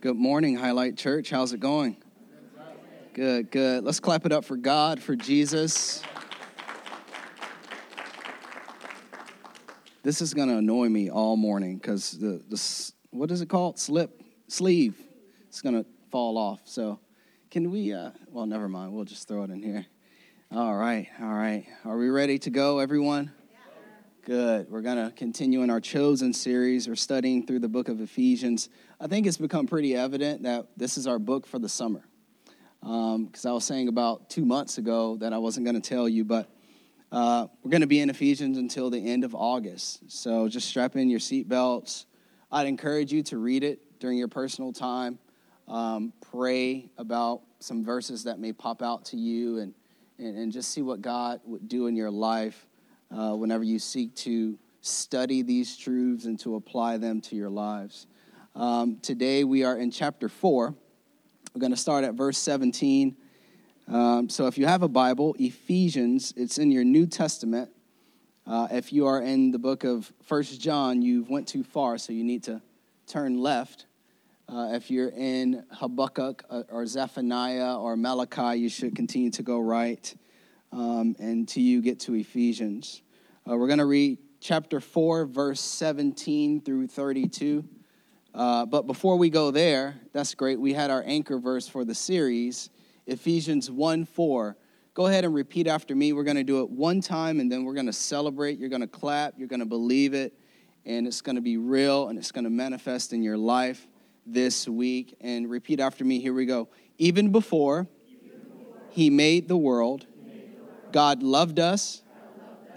[0.00, 1.28] Good morning, Highlight Church.
[1.28, 1.96] How's it going?
[3.14, 3.82] Good, good.
[3.82, 6.04] Let's clap it up for God, for Jesus.
[10.04, 13.76] This is going to annoy me all morning because the, the, what is it called?
[13.76, 15.02] Slip, sleeve.
[15.48, 16.60] It's going to fall off.
[16.66, 17.00] So,
[17.50, 18.92] can we, uh, well, never mind.
[18.92, 19.84] We'll just throw it in here.
[20.52, 21.66] All right, all right.
[21.84, 23.32] Are we ready to go, everyone?
[24.28, 24.68] Good.
[24.68, 26.86] We're going to continue in our Chosen series.
[26.86, 28.68] We're studying through the book of Ephesians.
[29.00, 32.04] I think it's become pretty evident that this is our book for the summer.
[32.82, 36.06] Because um, I was saying about two months ago that I wasn't going to tell
[36.06, 36.46] you, but
[37.10, 40.12] uh, we're going to be in Ephesians until the end of August.
[40.12, 42.04] So just strap in your seatbelts.
[42.52, 45.18] I'd encourage you to read it during your personal time.
[45.68, 49.72] Um, pray about some verses that may pop out to you and,
[50.18, 52.67] and, and just see what God would do in your life
[53.10, 58.06] uh, whenever you seek to study these truths and to apply them to your lives.
[58.54, 60.74] Um, today we are in chapter 4.
[61.54, 63.16] We're going to start at verse 17.
[63.88, 67.70] Um, so if you have a Bible, Ephesians, it's in your New Testament.
[68.46, 72.12] Uh, if you are in the book of First John, you've went too far, so
[72.12, 72.62] you need to
[73.06, 73.86] turn left.
[74.48, 79.60] Uh, if you're in Habakkuk uh, or Zephaniah or Malachi, you should continue to go
[79.60, 80.14] right
[80.72, 83.02] um, until you get to Ephesians.
[83.48, 87.64] Uh, we're going to read chapter 4, verse 17 through 32.
[88.34, 90.60] Uh, but before we go there, that's great.
[90.60, 92.68] We had our anchor verse for the series,
[93.06, 94.56] Ephesians 1 4.
[94.92, 96.12] Go ahead and repeat after me.
[96.12, 98.58] We're going to do it one time and then we're going to celebrate.
[98.58, 99.34] You're going to clap.
[99.38, 100.34] You're going to believe it.
[100.84, 103.88] And it's going to be real and it's going to manifest in your life
[104.26, 105.16] this week.
[105.22, 106.20] And repeat after me.
[106.20, 106.68] Here we go.
[106.98, 107.86] Even before,
[108.90, 110.06] he made the world
[110.92, 112.02] God loved us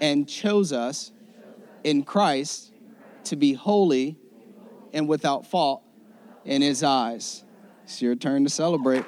[0.00, 1.12] and chose us
[1.84, 2.72] in Christ
[3.24, 4.16] to be holy
[4.92, 5.82] and without fault
[6.44, 7.44] in his eyes.
[7.84, 9.04] It's your turn to celebrate.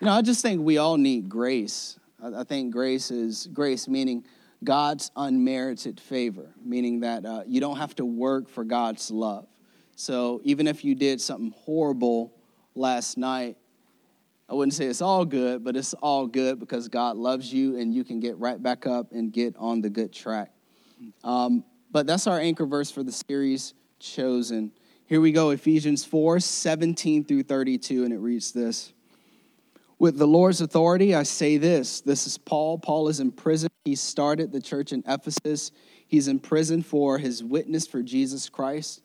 [0.00, 1.98] You know, I just think we all need grace.
[2.22, 4.24] I think grace is grace, meaning
[4.62, 9.46] God's unmerited favor, meaning that uh, you don't have to work for God's love.
[9.96, 12.34] So even if you did something horrible
[12.74, 13.56] last night,
[14.48, 17.94] I wouldn't say it's all good, but it's all good because God loves you and
[17.94, 20.52] you can get right back up and get on the good track.
[21.22, 24.72] Um, but that's our anchor verse for the series chosen.
[25.06, 28.92] Here we go Ephesians 4 17 through 32, and it reads this
[29.98, 32.00] With the Lord's authority, I say this.
[32.02, 32.78] This is Paul.
[32.78, 33.70] Paul is in prison.
[33.84, 35.72] He started the church in Ephesus.
[36.06, 39.02] He's in prison for his witness for Jesus Christ.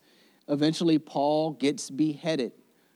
[0.48, 2.52] Eventually, Paul gets beheaded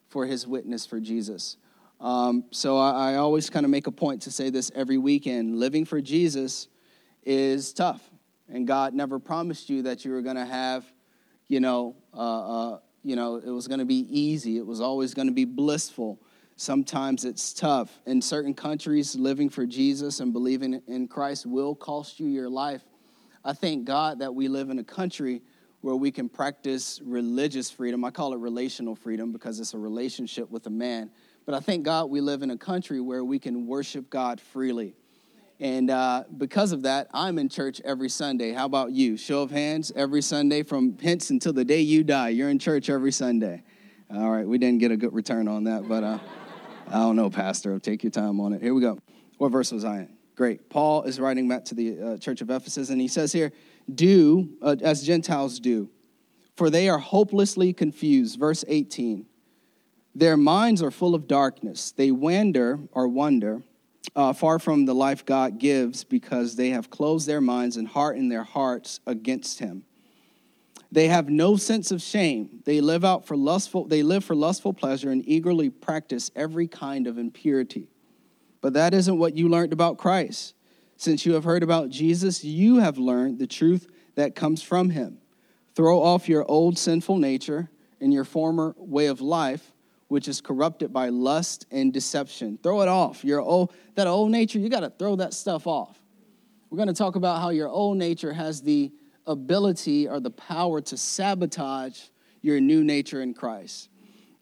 [0.08, 1.56] for his witness for Jesus.
[2.04, 5.58] Um, so I, I always kind of make a point to say this every weekend.
[5.58, 6.68] Living for Jesus
[7.24, 8.02] is tough,
[8.46, 10.84] and God never promised you that you were going to have,
[11.48, 14.58] you know, uh, uh, you know, it was going to be easy.
[14.58, 16.20] It was always going to be blissful.
[16.56, 17.98] Sometimes it's tough.
[18.04, 22.82] In certain countries, living for Jesus and believing in Christ will cost you your life.
[23.46, 25.40] I thank God that we live in a country
[25.80, 28.04] where we can practice religious freedom.
[28.04, 31.10] I call it relational freedom because it's a relationship with a man
[31.46, 34.94] but I thank God we live in a country where we can worship God freely.
[35.60, 38.52] And uh, because of that, I'm in church every Sunday.
[38.52, 39.16] How about you?
[39.16, 42.30] Show of hands every Sunday from hence until the day you die.
[42.30, 43.62] You're in church every Sunday.
[44.12, 46.18] All right, we didn't get a good return on that, but uh,
[46.88, 47.78] I don't know, Pastor.
[47.78, 48.62] Take your time on it.
[48.62, 48.98] Here we go.
[49.38, 50.16] What verse was I in?
[50.36, 50.68] Great.
[50.68, 53.52] Paul is writing back to the uh, church of Ephesus, and he says here,
[53.92, 55.88] Do uh, as Gentiles do,
[56.56, 58.38] for they are hopelessly confused.
[58.38, 59.26] Verse 18.
[60.14, 61.92] Their minds are full of darkness.
[61.92, 63.62] They wander or wonder
[64.14, 68.30] uh, far from the life God gives because they have closed their minds and hardened
[68.30, 69.84] their hearts against Him.
[70.92, 72.60] They have no sense of shame.
[72.64, 73.86] They live out for lustful.
[73.86, 77.88] They live for lustful pleasure and eagerly practice every kind of impurity.
[78.60, 80.54] But that isn't what you learned about Christ.
[80.96, 85.18] Since you have heard about Jesus, you have learned the truth that comes from Him.
[85.74, 87.68] Throw off your old sinful nature
[88.00, 89.73] and your former way of life
[90.14, 92.56] which is corrupted by lust and deception.
[92.62, 93.24] Throw it off.
[93.24, 96.00] Your old that old nature, you got to throw that stuff off.
[96.70, 98.92] We're going to talk about how your old nature has the
[99.26, 102.00] ability or the power to sabotage
[102.42, 103.88] your new nature in Christ.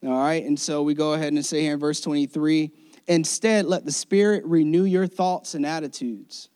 [0.04, 0.44] All right?
[0.44, 2.70] And so we go ahead and say here in verse 23,
[3.06, 6.50] instead let the spirit renew your thoughts and attitudes.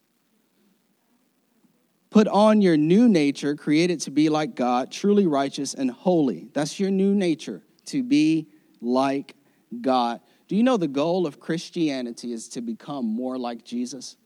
[2.11, 6.51] Put on your new nature, created to be like God, truly righteous and holy.
[6.53, 8.49] That's your new nature, to be
[8.87, 9.35] like
[9.81, 10.21] God.
[10.49, 14.17] Do you know the goal of Christianity is to become more like Jesus?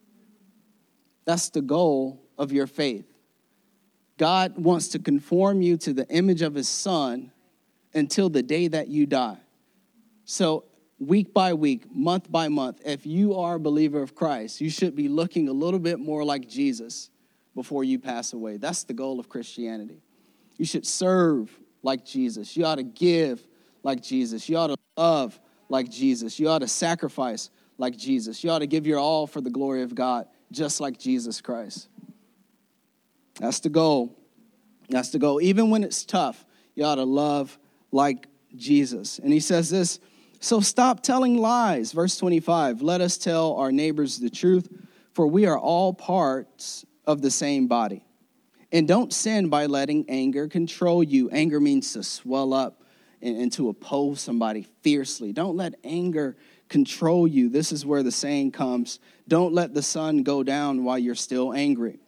[1.24, 3.06] That's the goal of your faith.
[4.18, 7.32] God wants to conform you to the image of his son
[7.94, 9.38] until the day that you die.
[10.26, 10.64] So,
[10.98, 14.94] week by week, month by month, if you are a believer of Christ, you should
[14.94, 17.10] be looking a little bit more like Jesus
[17.54, 18.58] before you pass away.
[18.58, 20.02] That's the goal of Christianity.
[20.58, 21.50] You should serve
[21.82, 22.56] like Jesus.
[22.56, 23.46] You ought to give
[23.82, 24.48] like Jesus.
[24.48, 25.38] You ought to love
[25.68, 26.38] like Jesus.
[26.38, 28.44] You ought to sacrifice like Jesus.
[28.44, 31.88] You ought to give your all for the glory of God, just like Jesus Christ.
[33.38, 34.16] That's the goal.
[34.88, 35.40] That's the goal.
[35.40, 36.44] Even when it's tough,
[36.74, 37.58] you ought to love
[37.90, 39.18] like Jesus.
[39.18, 40.00] And he says this
[40.40, 41.92] so stop telling lies.
[41.92, 44.68] Verse 25 let us tell our neighbors the truth,
[45.12, 48.04] for we are all parts of the same body.
[48.72, 51.28] And don't sin by letting anger control you.
[51.30, 52.84] Anger means to swell up
[53.22, 55.32] and, to oppose somebody fiercely.
[55.32, 56.36] Don't let anger
[56.68, 57.48] control you.
[57.48, 61.52] This is where the saying comes don't let the sun go down while you're still
[61.52, 62.00] angry.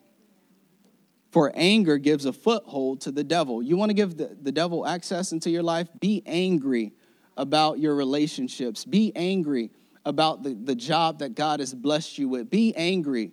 [1.31, 3.62] For anger gives a foothold to the devil.
[3.62, 5.88] You want to give the, the devil access into your life?
[6.00, 6.93] Be angry
[7.37, 8.85] about your relationships.
[8.85, 9.70] Be angry
[10.05, 12.50] about the, the job that God has blessed you with.
[12.50, 13.31] Be angry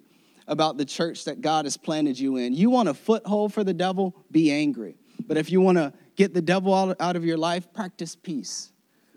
[0.48, 2.54] about the church that God has planted you in.
[2.54, 4.16] You want a foothold for the devil?
[4.32, 4.98] Be angry.
[5.28, 8.74] But if you want to get the devil out, of your life, practice peace.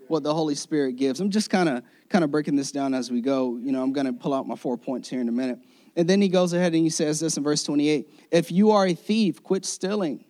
[0.07, 1.19] What the Holy Spirit gives.
[1.19, 3.57] I'm just kind of kind of breaking this down as we go.
[3.57, 5.59] You know, I'm going to pull out my four points here in a minute.
[5.95, 8.87] And then he goes ahead and he says this in verse 28 If you are
[8.87, 10.23] a thief, quit stealing.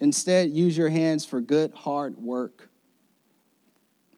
[0.00, 2.70] Instead, use your hands for good, hard work.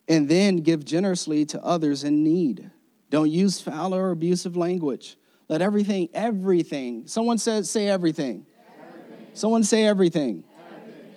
[0.08, 2.70] And then give generously to others in need.
[3.10, 5.16] Don't use foul or abusive language.
[5.48, 8.46] Let everything, everything, someone says, say everything.
[8.78, 9.26] everything.
[9.34, 10.44] Someone say everything.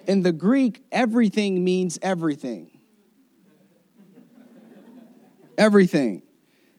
[0.07, 2.71] In the Greek, everything means everything.
[5.57, 6.21] everything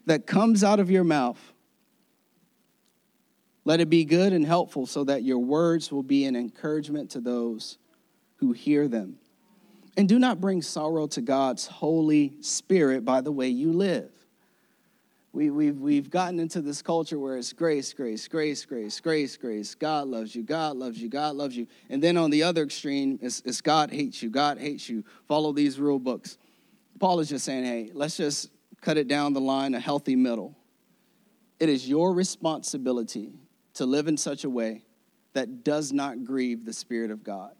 [0.05, 1.40] that comes out of your mouth
[3.67, 7.20] let it be good and helpful so that your words will be an encouragement to
[7.20, 7.78] those
[8.37, 9.19] who hear them.
[9.96, 14.12] And do not bring sorrow to God's Holy Spirit by the way you live.
[15.37, 19.75] We, we've, we've gotten into this culture where it's grace, grace, grace, grace, grace, grace.
[19.75, 21.67] God loves you, God loves you, God loves you.
[21.91, 25.05] And then on the other extreme, it's, it's God hates you, God hates you.
[25.29, 26.38] Follow these rule books.
[26.99, 28.49] Paul is just saying, hey, let's just
[28.81, 30.56] cut it down the line, a healthy middle.
[31.61, 33.35] It is your responsibility
[33.75, 34.87] to live in such a way
[35.35, 37.53] that does not grieve the Spirit of God.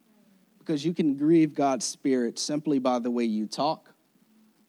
[0.61, 3.93] Because you can grieve God's Spirit simply by the way you talk,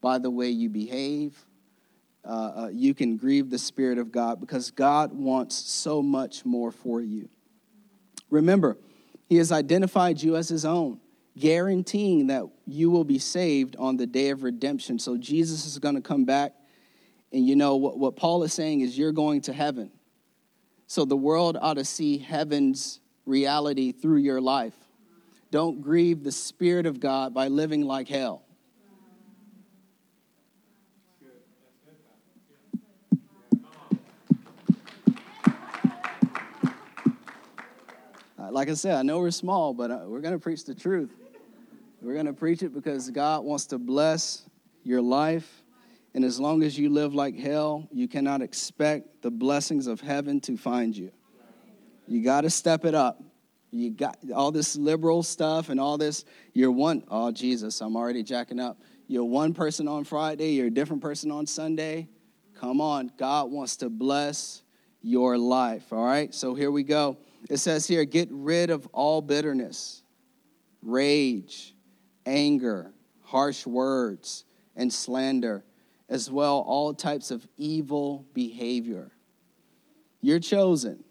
[0.02, 1.47] by the way you behave.
[2.28, 6.74] Uh, uh, you can grieve the Spirit of God because God wants so much more
[6.74, 7.30] for you.
[8.30, 8.78] Remember,
[9.30, 11.00] He has identified you as His own,
[11.38, 15.00] guaranteeing that you will be saved on the day of redemption.
[15.00, 16.54] So Jesus is going to come back.
[17.32, 19.90] And you know what, what Paul is saying is, you're going to heaven.
[20.86, 24.76] So the world ought to see heaven's reality through your life.
[25.50, 28.44] Don't grieve the Spirit of God by living like hell.
[38.52, 41.12] Like I said, I know we're small, but uh, we're going to preach the truth.
[42.02, 44.48] We're going to preach it because God wants to bless
[44.84, 45.64] your life
[46.18, 50.40] and as long as you live like hell, you cannot expect the blessings of heaven
[50.42, 51.12] to find you.
[52.08, 53.22] You got to step it up.
[53.70, 56.26] You got all this liberal stuff and all this.
[56.54, 58.82] You're one, oh, Jesus, I'm already jacking up.
[59.08, 62.08] You're one person on Friday, you're a different person on Sunday.
[62.56, 64.64] Come on, God wants to bless
[65.04, 66.34] your life, all right?
[66.34, 67.18] So here we go.
[67.50, 70.04] It says here get rid of all bitterness,
[70.82, 71.74] rage,
[72.26, 75.64] anger, harsh words, and slander
[76.10, 79.12] as well all types of evil behavior.
[80.22, 81.04] You're chosen.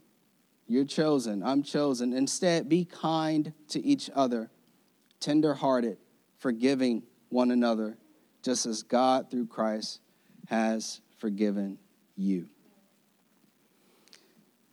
[0.66, 1.42] You're chosen.
[1.42, 2.12] I'm chosen.
[2.12, 4.50] Instead, be kind to each other,
[5.20, 5.98] tenderhearted,
[6.38, 7.96] forgiving one another,
[8.42, 10.00] just as God through Christ
[10.48, 11.78] has forgiven
[12.16, 12.48] you.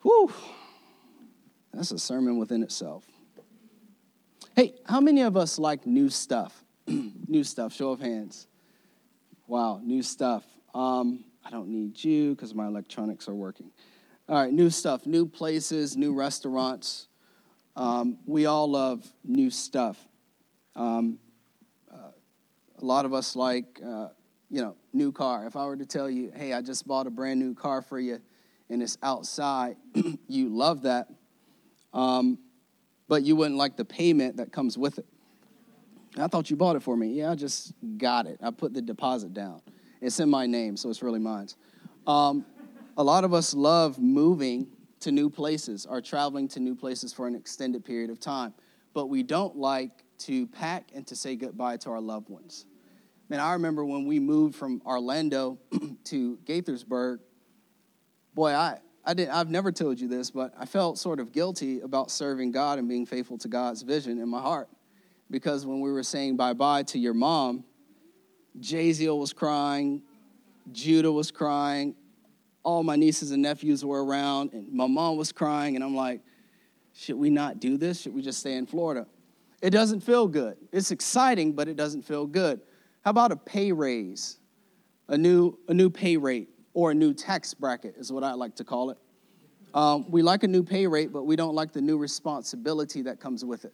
[0.01, 0.31] Whew.
[1.73, 3.05] That's a sermon within itself.
[4.55, 6.63] Hey, how many of us like new stuff?
[6.87, 8.47] new stuff, show of hands.
[9.47, 10.45] Wow, new stuff.
[10.75, 13.71] Um, I don't need you because my electronics are working.
[14.29, 17.07] All right, new stuff, new places, new restaurants.
[17.75, 19.97] Um, we all love new stuff.
[20.75, 21.17] Um,
[21.91, 22.11] uh,
[22.79, 24.09] a lot of us like, uh,
[24.49, 25.45] you know, new car.
[25.47, 27.99] If I were to tell you, hey, I just bought a brand new car for
[27.99, 28.19] you
[28.69, 29.75] and it's outside,
[30.27, 31.07] you love that.
[31.93, 32.39] Um,
[33.07, 35.05] but you wouldn't like the payment that comes with it.
[36.17, 37.07] I thought you bought it for me.
[37.07, 38.39] Yeah, I just got it.
[38.41, 39.61] I put the deposit down.
[40.01, 41.47] It's in my name, so it's really mine.
[42.05, 42.45] Um,
[42.97, 44.67] a lot of us love moving
[44.99, 48.53] to new places, are traveling to new places for an extended period of time.
[48.93, 52.65] But we don't like to pack and to say goodbye to our loved ones.
[53.29, 55.57] Man, I remember when we moved from Orlando
[56.05, 57.19] to Gaithersburg,
[58.33, 61.81] boy, I, I didn't, I've never told you this, but I felt sort of guilty
[61.81, 64.69] about serving God and being faithful to God's vision in my heart.
[65.29, 67.65] Because when we were saying bye bye to your mom,
[68.59, 70.03] Jaziel was crying,
[70.71, 71.95] Judah was crying,
[72.63, 76.21] all my nieces and nephews were around, and my mom was crying, and I'm like,
[76.93, 78.01] should we not do this?
[78.01, 79.07] Should we just stay in Florida?
[79.61, 80.57] It doesn't feel good.
[80.71, 82.61] It's exciting, but it doesn't feel good.
[83.03, 84.39] How about a pay raise?
[85.09, 88.55] A new, a new pay rate or a new tax bracket is what I like
[88.55, 88.97] to call it.
[89.73, 93.19] Um, we like a new pay rate, but we don't like the new responsibility that
[93.19, 93.73] comes with it.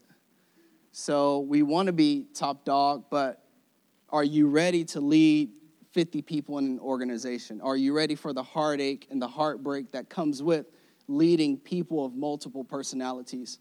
[0.91, 3.43] So we want to be top dog, but
[4.09, 5.51] are you ready to lead
[5.91, 7.61] 50 people in an organization?
[7.61, 10.67] Are you ready for the heartache and the heartbreak that comes with
[11.07, 13.59] leading people of multiple personalities?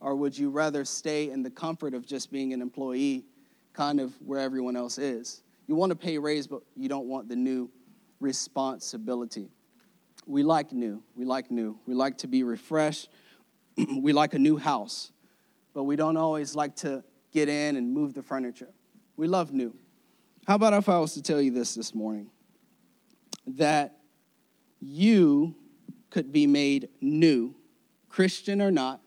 [0.00, 3.24] Or would you rather stay in the comfort of just being an employee,
[3.72, 5.42] kind of where everyone else is?
[5.66, 7.70] You want to pay raise, but you don't want the new
[8.20, 9.50] responsibility.
[10.26, 11.02] We like new.
[11.16, 11.78] We like new.
[11.86, 13.08] We like to be refreshed.
[13.98, 15.12] we like a new house,
[15.74, 18.70] but we don't always like to get in and move the furniture.
[19.16, 19.74] We love new.
[20.46, 22.30] How about if I was to tell you this this morning?
[23.46, 23.96] That
[24.80, 25.54] you
[26.10, 27.54] could be made new,
[28.08, 29.00] Christian or not,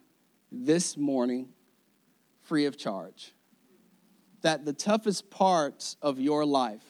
[0.51, 1.49] this morning,
[2.41, 3.33] free of charge.
[4.41, 6.83] That the toughest parts of your life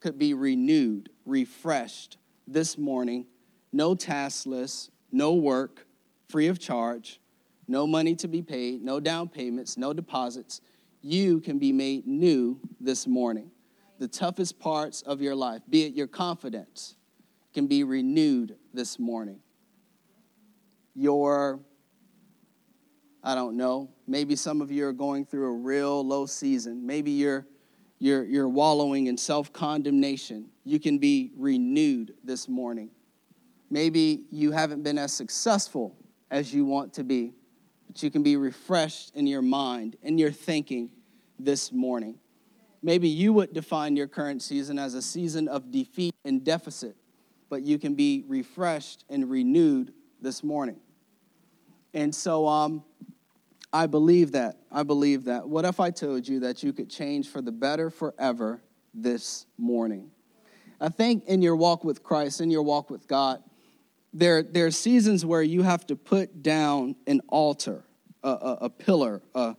[0.00, 2.16] could be renewed, refreshed
[2.46, 3.26] this morning,
[3.72, 5.86] no taskless, no work,
[6.28, 7.20] free of charge,
[7.68, 10.60] no money to be paid, no down payments, no deposits.
[11.02, 13.50] You can be made new this morning.
[13.98, 16.96] The toughest parts of your life, be it your confidence,
[17.52, 19.40] can be renewed this morning.
[20.94, 21.60] Your
[23.26, 23.90] I don't know.
[24.06, 26.86] Maybe some of you are going through a real low season.
[26.86, 27.44] Maybe you're
[27.98, 30.50] you're, you're wallowing in self condemnation.
[30.64, 32.90] You can be renewed this morning.
[33.70, 35.96] Maybe you haven't been as successful
[36.30, 37.32] as you want to be,
[37.86, 40.90] but you can be refreshed in your mind and your thinking
[41.38, 42.18] this morning.
[42.82, 46.96] Maybe you would define your current season as a season of defeat and deficit,
[47.48, 50.78] but you can be refreshed and renewed this morning.
[51.94, 52.84] And so, um,
[53.72, 54.58] I believe that.
[54.70, 55.48] I believe that.
[55.48, 58.62] What if I told you that you could change for the better forever
[58.94, 60.10] this morning?
[60.80, 63.42] I think in your walk with Christ, in your walk with God,
[64.12, 67.84] there, there are seasons where you have to put down an altar,
[68.22, 69.56] a, a, a pillar, a,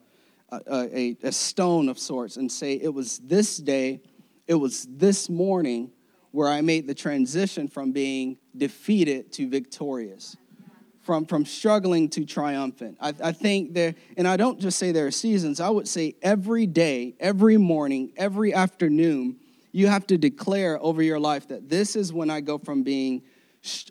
[0.52, 4.02] a, a stone of sorts, and say, It was this day,
[4.48, 5.92] it was this morning
[6.32, 10.38] where I made the transition from being defeated to victorious
[11.08, 12.98] from, from struggling to triumphant.
[13.00, 16.16] I, I think there, and I don't just say there are seasons, I would say
[16.22, 19.38] every day, every morning, every afternoon,
[19.72, 23.24] you have to declare over your life that this is when I go from being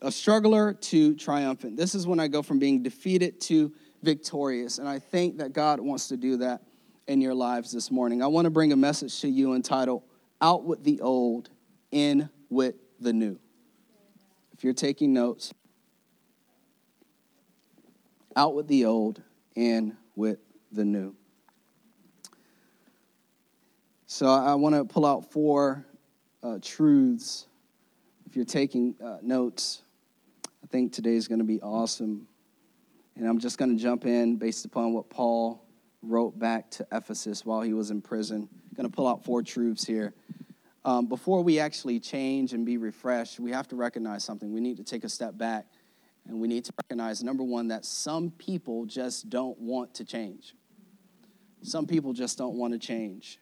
[0.03, 1.79] a struggler to triumphant.
[1.79, 4.77] This is when I go from being defeated to victorious.
[4.77, 6.65] And I think that God wants to do that
[7.07, 8.23] in your lives this morning.
[8.23, 10.03] I want to bring a message to you entitled
[10.43, 11.49] Out with the Old,
[11.91, 13.39] In with the New.
[14.53, 15.55] If you're taking notes,
[18.37, 19.23] out with the old,
[19.55, 20.39] in with
[20.71, 21.17] the new.
[24.07, 25.85] So I want to pull out four
[26.43, 27.47] uh, truths.
[28.27, 29.83] If you're taking uh, notes,
[30.63, 32.29] I think today is going to be awesome.
[33.17, 35.67] And I'm just going to jump in based upon what Paul
[36.03, 38.49] wrote back to Ephesus while he was in prison.
[38.53, 40.15] I'm going to pull out four truths here.
[40.85, 44.53] Um, before we actually change and be refreshed, we have to recognize something.
[44.53, 45.67] We need to take a step back
[46.29, 50.55] and we need to recognize number one, that some people just don't want to change.
[51.63, 53.39] Some people just don't want to change.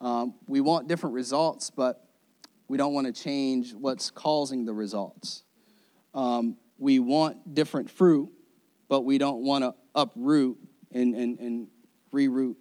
[0.00, 2.08] Um, we want different results, but
[2.68, 5.44] we don't want to change what's causing the results.
[6.14, 8.30] Um, we want different fruit,
[8.88, 10.58] but we don't want to uproot
[10.92, 11.68] and, and, and
[12.12, 12.56] reroot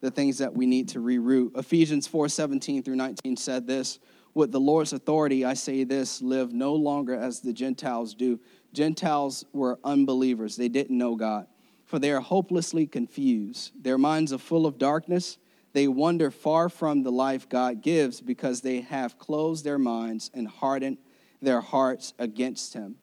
[0.00, 1.56] the things that we need to reroot.
[1.58, 3.98] Ephesians 4 17 through 19 said this
[4.34, 8.38] With the Lord's authority, I say this live no longer as the Gentiles do
[8.72, 10.56] Gentiles were unbelievers.
[10.56, 11.46] They didn't know God,
[11.84, 13.72] for they are hopelessly confused.
[13.80, 15.38] Their minds are full of darkness.
[15.72, 20.48] They wander far from the life God gives because they have closed their minds and
[20.48, 20.98] hardened
[21.40, 22.96] their hearts against Him.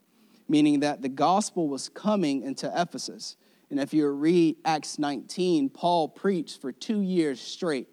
[0.48, 3.38] Meaning that the gospel was coming into Ephesus.
[3.70, 7.88] And if you read Acts 19, Paul preached for two years straight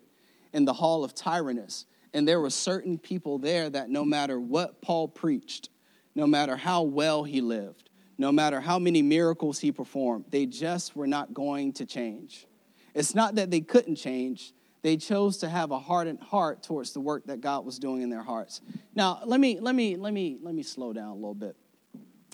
[0.53, 1.87] in the hall of Tyrannus.
[2.12, 5.70] And there were certain people there that no matter what Paul preached,
[6.14, 10.95] no matter how well he lived, no matter how many miracles he performed, they just
[10.95, 12.47] were not going to change.
[12.95, 14.52] It's not that they couldn't change,
[14.83, 18.11] they chose to have a hardened heart towards the work that God was doing in
[18.11, 18.61] their hearts.
[18.95, 21.57] Now, let me let me let me let me slow down a little bit.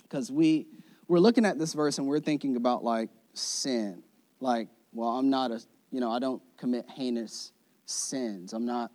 [0.09, 0.67] Cuz we
[1.07, 4.03] we're looking at this verse and we're thinking about like sin.
[4.39, 7.51] Like, well, I'm not a, you know, I don't commit heinous
[7.85, 8.53] sins.
[8.53, 8.91] I'm not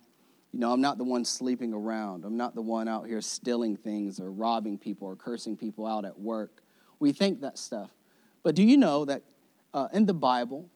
[0.53, 2.25] you know, I'm not the one sleeping around.
[2.25, 6.05] I'm not the one out here stealing things or robbing people or cursing people out
[6.05, 6.61] at work.
[6.99, 7.89] We think that stuff.
[8.43, 9.23] But do you know that
[9.73, 10.69] uh, in the Bible,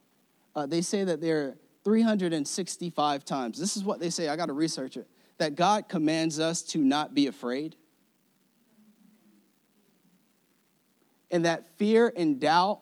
[0.56, 4.48] uh, they say that there are 365 times, this is what they say, I got
[4.48, 5.08] to research it,
[5.38, 7.76] that God commands us to not be afraid.
[11.30, 12.80] And that fear and doubt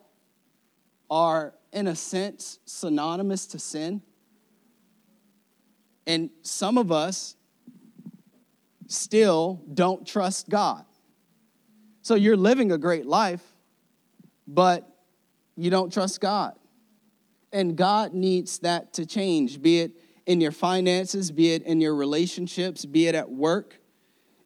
[1.09, 4.01] are, in a sense, synonymous to sin.
[6.07, 7.35] And some of us
[8.87, 10.85] still don't trust God.
[12.01, 13.41] So you're living a great life,
[14.47, 14.87] but
[15.55, 16.53] you don't trust God.
[17.51, 19.93] And God needs that to change, be it
[20.25, 23.79] in your finances, be it in your relationships, be it at work.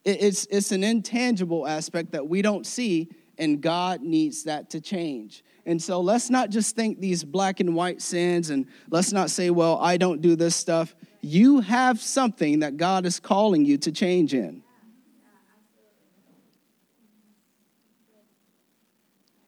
[0.06, 5.44] It's, it's an intangible aspect that we don't see, and God needs that to change.
[5.66, 9.50] And so let's not just think these black and white sins, and let's not say,
[9.50, 13.92] well, I don't do this stuff you have something that God is calling you to
[13.92, 14.64] change in.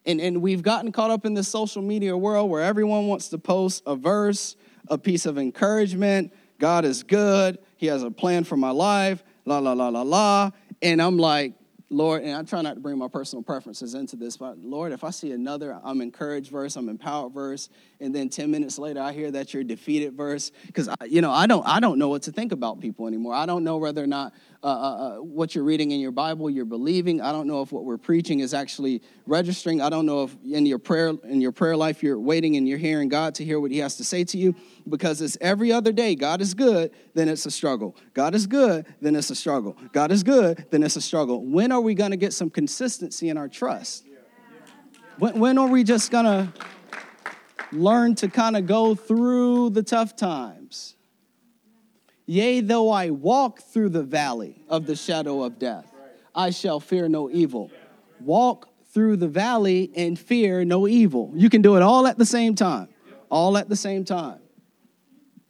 [0.05, 3.37] And, and we've gotten caught up in this social media world where everyone wants to
[3.37, 4.55] post a verse,
[4.87, 6.33] a piece of encouragement.
[6.59, 7.59] God is good.
[7.77, 9.23] He has a plan for my life.
[9.45, 10.51] La, la, la, la, la.
[10.81, 11.53] And I'm like,
[11.91, 15.03] Lord, and I try not to bring my personal preferences into this, but Lord, if
[15.03, 17.67] I see another I'm encouraged verse, I'm empowered verse,
[17.99, 21.47] and then 10 minutes later I hear that you're defeated verse, because you know, I
[21.47, 23.33] don't I don't know what to think about people anymore.
[23.33, 26.47] I don't know whether or not uh, uh, uh, what you're reading in your Bible
[26.47, 27.19] you're believing.
[27.19, 29.81] I don't know if what we're preaching is actually registering.
[29.81, 32.77] I don't know if in your prayer in your prayer life you're waiting and you're
[32.77, 34.53] hearing God to hear what He has to say to you,
[34.87, 36.13] because it's every other day.
[36.13, 37.95] God is good, then it's a struggle.
[38.13, 39.75] God is good, then it's a struggle.
[39.93, 41.43] God is good, then it's a struggle.
[41.43, 44.05] When are we going to get some consistency in our trust?
[45.17, 46.53] When, when are we just going to
[47.71, 50.60] learn to kind of go through the tough times?
[52.31, 55.91] Yea, though I walk through the valley of the shadow of death,
[56.33, 57.69] I shall fear no evil.
[58.21, 61.33] Walk through the valley and fear no evil.
[61.35, 62.87] You can do it all at the same time.
[63.29, 64.39] All at the same time.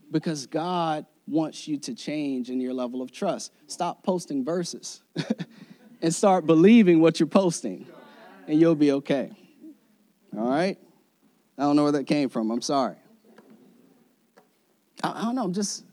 [0.10, 3.54] Because God wants you to change in your level of trust.
[3.68, 5.04] Stop posting verses
[6.02, 7.86] and start believing what you're posting,
[8.48, 9.30] and you'll be okay.
[10.36, 10.80] All right?
[11.60, 12.50] I don't know where that came from.
[12.50, 12.96] I'm sorry.
[15.04, 15.44] I, I don't know.
[15.44, 15.86] I'm just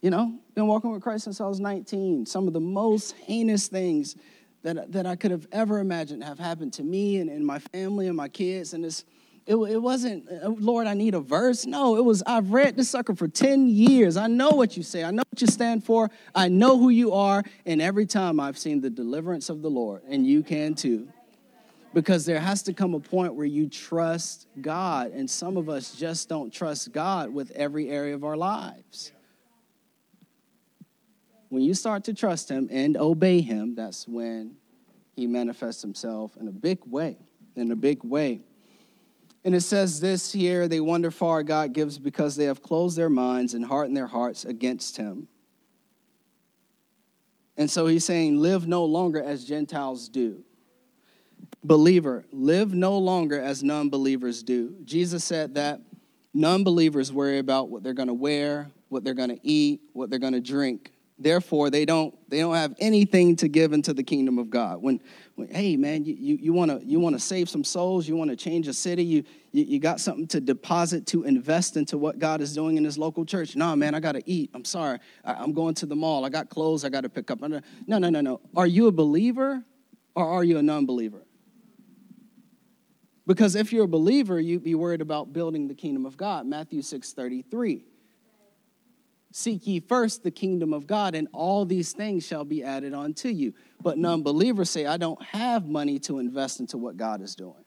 [0.00, 2.26] you know, been walking with Christ since I was 19.
[2.26, 4.16] Some of the most heinous things
[4.62, 8.06] that, that I could have ever imagined have happened to me and, and my family
[8.06, 8.72] and my kids.
[8.72, 9.04] And it's,
[9.46, 11.66] it, it wasn't, uh, Lord, I need a verse.
[11.66, 14.16] No, it was, I've read this sucker for 10 years.
[14.16, 15.04] I know what you say.
[15.04, 16.10] I know what you stand for.
[16.34, 17.42] I know who you are.
[17.66, 21.08] And every time I've seen the deliverance of the Lord, and you can too.
[21.92, 25.10] Because there has to come a point where you trust God.
[25.10, 29.10] And some of us just don't trust God with every area of our lives.
[31.50, 34.54] When you start to trust Him and obey Him, that's when
[35.14, 37.18] He manifests Himself in a big way.
[37.56, 38.40] In a big way.
[39.44, 43.10] And it says this here they wonder far God gives because they have closed their
[43.10, 45.26] minds and hardened their hearts against Him.
[47.56, 50.44] And so He's saying, live no longer as Gentiles do.
[51.64, 54.76] Believer, live no longer as non believers do.
[54.84, 55.80] Jesus said that
[56.32, 60.10] non believers worry about what they're going to wear, what they're going to eat, what
[60.10, 64.02] they're going to drink therefore they don't they don't have anything to give into the
[64.02, 64.82] kingdom of god.
[64.82, 65.00] When,
[65.34, 68.36] when hey man you, want to you want to save some souls you want to
[68.36, 72.40] change a city you, you you got something to deposit to invest into what god
[72.40, 73.54] is doing in his local church.
[73.54, 74.50] No man i gotta eat.
[74.54, 74.98] I'm sorry.
[75.24, 76.24] I, am going to the mall.
[76.24, 77.40] I got clothes i gotta pick up.
[77.40, 79.62] No no no no are you a believer
[80.14, 81.22] or are you a non-believer?
[83.26, 86.46] Because if you're a believer you'd be worried about building the kingdom of god.
[86.46, 87.84] Matthew 6 33
[89.32, 93.28] Seek ye first the kingdom of God, and all these things shall be added unto
[93.28, 93.54] you.
[93.80, 97.64] But non believers say, I don't have money to invest into what God is doing.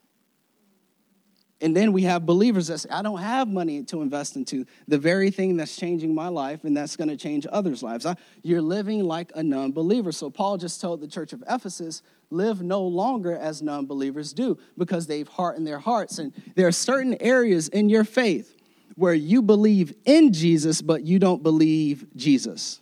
[1.62, 4.98] And then we have believers that say, I don't have money to invest into the
[4.98, 8.06] very thing that's changing my life and that's going to change others' lives.
[8.06, 10.12] I, you're living like a non believer.
[10.12, 14.58] So Paul just told the church of Ephesus, live no longer as non believers do
[14.78, 16.20] because they've hardened their hearts.
[16.20, 18.58] And there are certain areas in your faith
[18.96, 22.80] where you believe in Jesus, but you don't believe Jesus.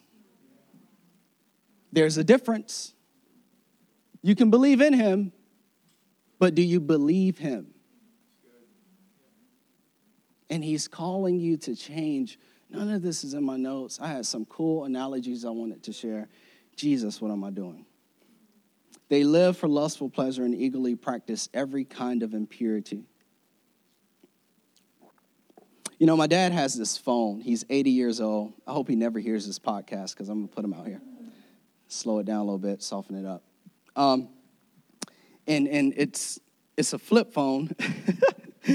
[1.92, 2.94] There's a difference.
[4.22, 5.32] You can believe in him,
[6.40, 7.68] But do you believe him?
[10.50, 12.40] And he's calling you to change.
[12.72, 14.00] None of this is in my notes.
[14.02, 16.30] I had some cool analogies I wanted to share.
[16.76, 17.86] Jesus, what am I doing?
[19.08, 23.04] They live for lustful pleasure and eagerly practice every kind of impurity.
[26.02, 27.42] You know, my dad has this phone.
[27.42, 28.54] He's 80 years old.
[28.66, 31.00] I hope he never hears this podcast because I'm going to put him out here.
[31.90, 33.44] Slow it down a little bit, soften it up.
[33.96, 34.30] Um,
[35.46, 36.40] and and it's
[36.76, 37.70] it's a flip phone,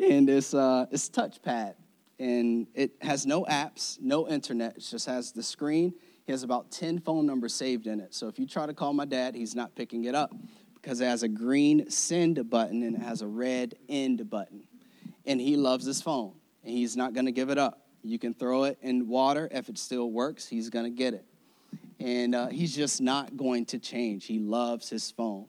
[0.00, 1.74] and it's uh, it's touchpad,
[2.18, 4.76] and it has no apps, no internet.
[4.76, 5.94] It just has the screen.
[6.26, 8.14] He has about 10 phone numbers saved in it.
[8.14, 10.34] So if you try to call my dad, he's not picking it up
[10.74, 14.66] because it has a green send button and it has a red end button.
[15.24, 16.32] And he loves his phone
[16.64, 17.80] and he's not going to give it up.
[18.02, 19.48] You can throw it in water.
[19.50, 21.24] If it still works, he's going to get it.
[22.00, 24.26] And uh, he's just not going to change.
[24.26, 25.46] He loves his phone.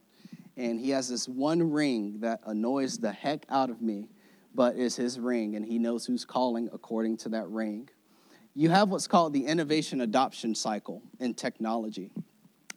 [0.58, 4.08] And he has this one ring that annoys the heck out of me,
[4.54, 5.56] but is his ring.
[5.56, 7.89] And he knows who's calling according to that ring.
[8.54, 12.12] You have what's called the innovation adoption cycle in technology.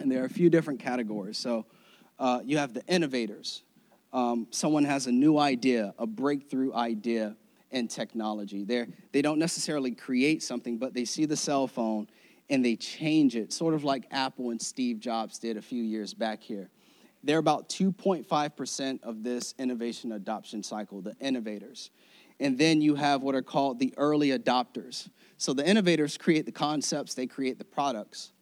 [0.01, 1.39] And there are a few different categories.
[1.39, 1.67] So
[2.19, 3.63] uh, you have the innovators.
[4.13, 7.37] Um, someone has a new idea, a breakthrough idea
[7.71, 8.65] and technology.
[8.65, 12.09] They're, they don't necessarily create something, but they see the cell phone
[12.51, 16.15] and they change it, sort of like Apple and Steve Jobs did a few years
[16.15, 16.71] back here.
[17.23, 21.91] They're about 2.5% of this innovation adoption cycle, the innovators.
[22.41, 25.11] And then you have what are called the early adopters.
[25.37, 28.33] So the innovators create the concepts, they create the products.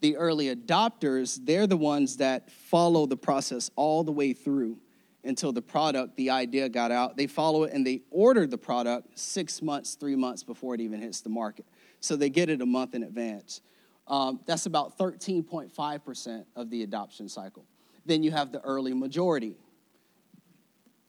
[0.00, 4.78] The early adopters, they're the ones that follow the process all the way through
[5.24, 7.16] until the product, the idea got out.
[7.16, 11.00] They follow it and they order the product six months, three months before it even
[11.00, 11.66] hits the market.
[12.00, 13.60] So they get it a month in advance.
[14.06, 17.64] Um, that's about 13.5% of the adoption cycle.
[18.04, 19.56] Then you have the early majority.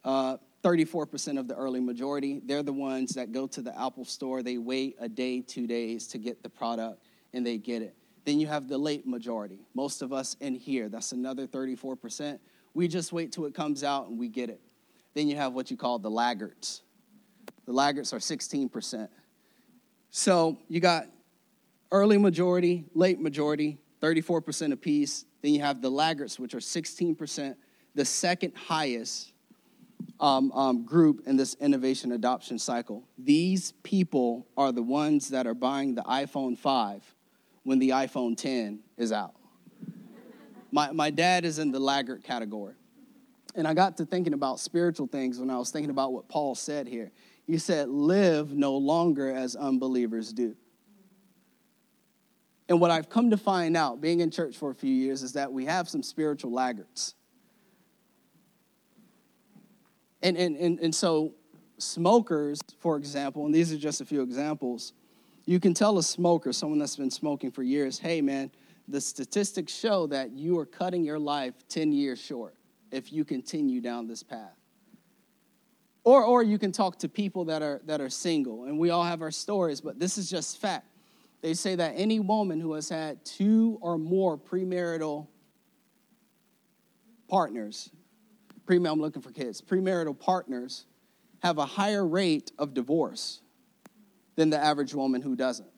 [0.03, 4.41] Uh, 34% of the early majority, they're the ones that go to the Apple store,
[4.41, 7.95] they wait a day, two days to get the product, and they get it.
[8.23, 9.59] Then you have the late majority.
[9.75, 12.39] Most of us in here, that's another 34%.
[12.75, 14.61] We just wait till it comes out and we get it.
[15.15, 16.81] Then you have what you call the laggards.
[17.65, 19.07] The laggards are 16%.
[20.11, 21.07] So you got
[21.91, 25.25] early majority, late majority, 34% apiece.
[25.41, 27.55] Then you have the laggards, which are 16%,
[27.95, 29.31] the second highest
[30.19, 33.07] um, um, group in this innovation adoption cycle.
[33.17, 37.15] These people are the ones that are buying the iPhone 5
[37.63, 39.33] when the iPhone 10 is out.
[40.75, 42.73] My, my dad is in the laggard category.
[43.55, 46.53] And I got to thinking about spiritual things when I was thinking about what Paul
[46.53, 47.13] said here.
[47.47, 50.53] He said, Live no longer as unbelievers do.
[52.67, 55.31] And what I've come to find out, being in church for a few years, is
[55.33, 57.15] that we have some spiritual laggards.
[60.21, 61.35] And, and, and, and so,
[61.77, 64.91] smokers, for example, and these are just a few examples,
[65.45, 68.51] you can tell a smoker, someone that's been smoking for years, hey man,
[68.87, 72.55] the statistics show that you are cutting your life 10 years short
[72.91, 74.55] if you continue down this path.
[76.03, 79.03] Or, or you can talk to people that are, that are single, and we all
[79.03, 80.85] have our stories, but this is just fact.
[81.41, 85.27] They say that any woman who has had two or more premarital
[87.27, 87.89] partners
[88.65, 90.85] pre I'm looking for kids, premarital partners
[91.39, 93.41] have a higher rate of divorce
[94.35, 95.69] than the average woman who doesn't.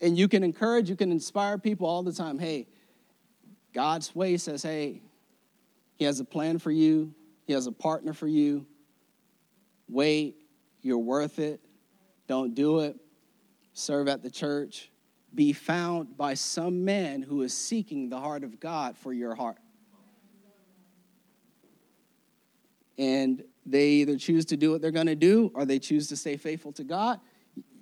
[0.00, 2.38] And you can encourage, you can inspire people all the time.
[2.38, 2.68] Hey,
[3.72, 5.02] God's way says, hey,
[5.96, 7.12] He has a plan for you,
[7.46, 8.66] He has a partner for you.
[9.88, 10.36] Wait,
[10.82, 11.60] you're worth it.
[12.26, 12.96] Don't do it.
[13.72, 14.90] Serve at the church.
[15.34, 19.58] Be found by some man who is seeking the heart of God for your heart.
[22.98, 26.16] and they either choose to do what they're going to do or they choose to
[26.16, 27.20] stay faithful to God.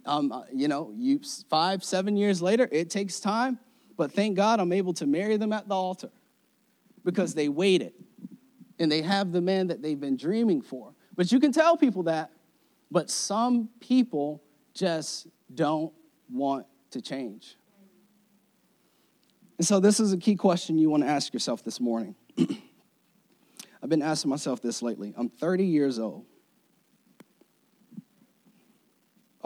[0.06, 3.58] Um, uh, you know, you five, seven years later, it takes time,
[3.96, 6.10] but thank God I'm able to marry them at the altar
[7.04, 7.92] because they waited
[8.78, 10.92] and they have the man that they've been dreaming for.
[11.16, 12.30] But you can tell people that,
[12.90, 14.42] but some people
[14.74, 15.92] just don't
[16.30, 17.56] want to change.
[19.58, 22.14] And so, this is a key question you want to ask yourself this morning.
[22.38, 25.14] I've been asking myself this lately.
[25.16, 26.26] I'm 30 years old.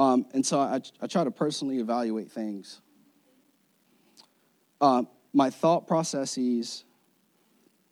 [0.01, 2.81] Um, and so I, I, try to personally evaluate things.
[4.81, 5.03] Uh,
[5.35, 6.85] my thought processes,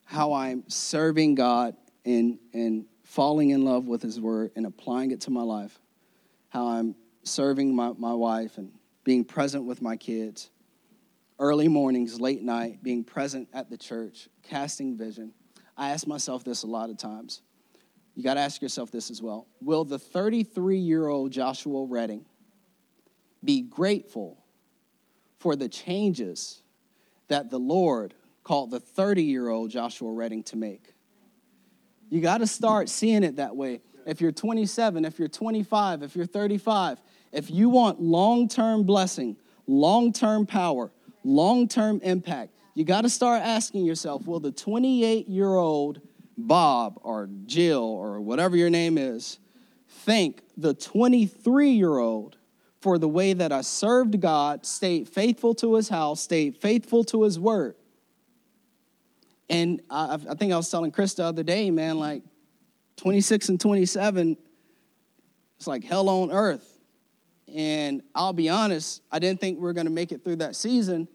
[0.05, 5.21] how I'm serving God and, and falling in love with His Word and applying it
[5.23, 5.79] to my life,
[6.49, 6.95] how I'm
[7.25, 8.73] serving my, my wife and
[9.05, 10.49] being present with my kids,
[11.39, 15.35] early mornings, late night, being present at the church, casting vision.
[15.77, 17.43] I ask myself this a lot of times.
[18.19, 19.47] You got to ask yourself this as well.
[19.61, 22.25] Will the 33 year old Joshua Redding
[23.45, 24.43] be grateful
[25.39, 26.61] for the changes
[27.29, 30.95] that the Lord called the 30 year old Joshua Redding to make?
[32.11, 33.83] You got to start seeing it that way.
[34.05, 37.01] If you're 27, if you're 25, if you're 35,
[37.31, 39.37] if you want long term blessing,
[39.69, 40.91] long term power,
[41.23, 46.01] long term impact, you got to start asking yourself will the 28 year old
[46.39, 49.39] Bob or Jill or whatever your name is
[49.89, 52.37] thank the 23 year old
[52.81, 57.25] for the way that I served God, stayed faithful to his house, stayed faithful to
[57.25, 57.75] his word?
[59.51, 62.23] And I, I think I was telling Chris the other day, man, like
[62.97, 64.37] 26 and 27,
[65.57, 66.79] it's like hell on earth.
[67.53, 70.55] And I'll be honest, I didn't think we were going to make it through that
[70.55, 71.09] season.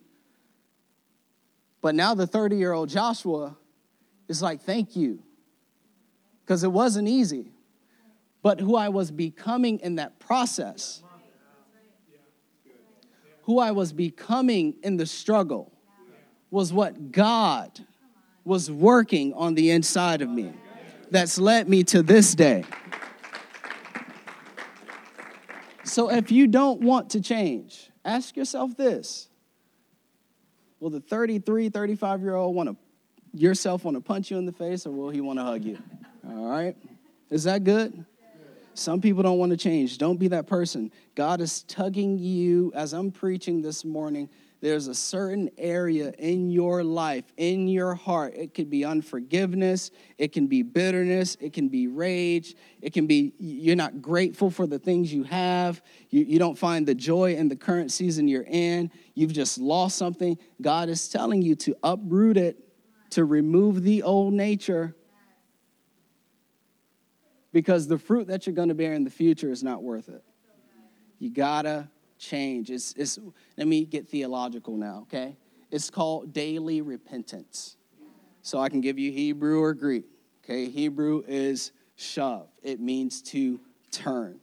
[1.81, 3.55] But now the 30 year old Joshua
[4.27, 5.23] is like, thank you.
[6.43, 7.51] Because it wasn't easy.
[8.41, 11.01] But who I was becoming in that process,
[13.43, 15.71] who I was becoming in the struggle,
[16.51, 17.79] was what God
[18.43, 20.53] was working on the inside of me
[21.09, 22.65] that's led me to this day.
[25.83, 29.29] So if you don't want to change, ask yourself this
[30.79, 32.75] Will the 33, 35 year old want to
[33.33, 35.77] yourself want to punch you in the face or will he want to hug you?
[36.27, 36.75] All right?
[37.29, 38.05] Is that good?
[38.75, 39.97] Some people don't want to change.
[39.97, 40.91] Don't be that person.
[41.15, 44.29] God is tugging you as I'm preaching this morning
[44.63, 48.33] there's a certain area in your life, in your heart.
[48.33, 53.33] It could be unforgiveness, it can be bitterness, it can be rage, it can be
[53.37, 57.49] you're not grateful for the things you have, you, you don't find the joy in
[57.49, 60.37] the current season you're in, you've just lost something.
[60.61, 62.57] God is telling you to uproot it,
[63.13, 64.95] to remove the old nature.
[67.51, 70.23] Because the fruit that you're going to bear in the future is not worth it.
[71.19, 72.69] You gotta change.
[72.69, 73.19] It's, it's,
[73.57, 75.37] let me get theological now, okay?
[75.71, 77.77] It's called daily repentance.
[78.41, 80.05] So I can give you Hebrew or Greek,
[80.43, 80.69] okay?
[80.69, 83.59] Hebrew is shav, it means to
[83.91, 84.39] turn.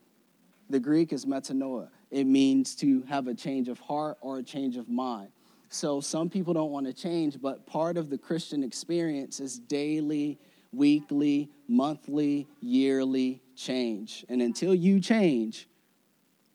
[0.71, 4.77] The Greek is metanoia, it means to have a change of heart or a change
[4.77, 5.31] of mind.
[5.73, 10.41] So some people don't want to change, but part of the Christian experience is daily,
[10.73, 14.25] weekly, monthly, yearly change.
[14.29, 15.69] And until you change,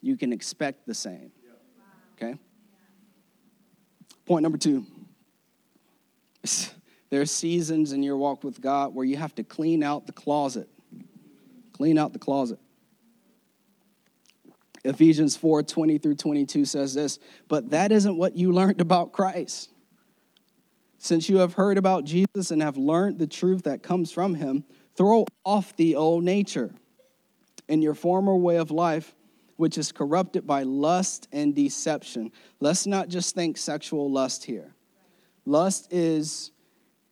[0.01, 1.31] you can expect the same.
[2.17, 2.37] Okay?
[4.25, 4.85] Point number two
[7.09, 10.13] there are seasons in your walk with God where you have to clean out the
[10.13, 10.67] closet.
[11.71, 12.59] Clean out the closet.
[14.85, 19.71] Ephesians 4 20 through 22 says this, but that isn't what you learned about Christ.
[20.97, 24.63] Since you have heard about Jesus and have learned the truth that comes from him,
[24.95, 26.73] throw off the old nature
[27.67, 29.15] and your former way of life
[29.57, 32.31] which is corrupted by lust and deception.
[32.59, 34.75] Let's not just think sexual lust here.
[35.45, 36.51] Lust is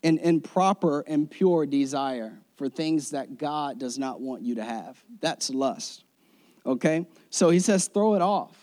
[0.03, 5.01] an improper, and impure desire for things that God does not want you to have.
[5.21, 6.02] That's lust.
[6.65, 7.05] Okay?
[7.29, 8.57] So he says, throw it off.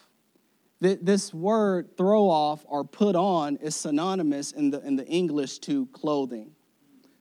[0.80, 5.84] This word throw off or put on is synonymous in the, in the English to
[5.86, 6.52] clothing.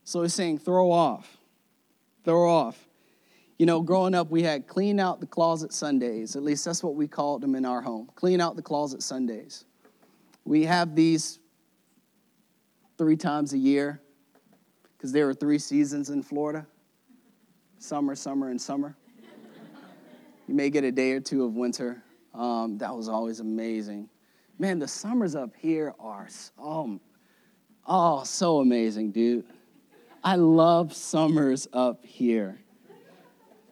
[0.05, 1.37] So he's saying throw off.
[2.23, 2.87] Throw off.
[3.57, 6.37] You know, growing up, we had clean out the closet Sundays.
[6.37, 8.09] At least that's what we called them in our home.
[8.15, 9.65] Clean out the closet Sundays.
[10.45, 11.39] We have these
[12.97, 14.01] three times a year
[14.95, 16.65] because there were three seasons in Florida
[17.77, 18.95] summer, summer, and summer.
[20.49, 22.03] You may get a day or two of winter.
[22.33, 24.09] Um, that was always amazing.
[24.57, 26.99] Man, the summers up here are so,
[27.85, 29.45] oh, so amazing, dude.
[30.23, 32.59] I love summers up here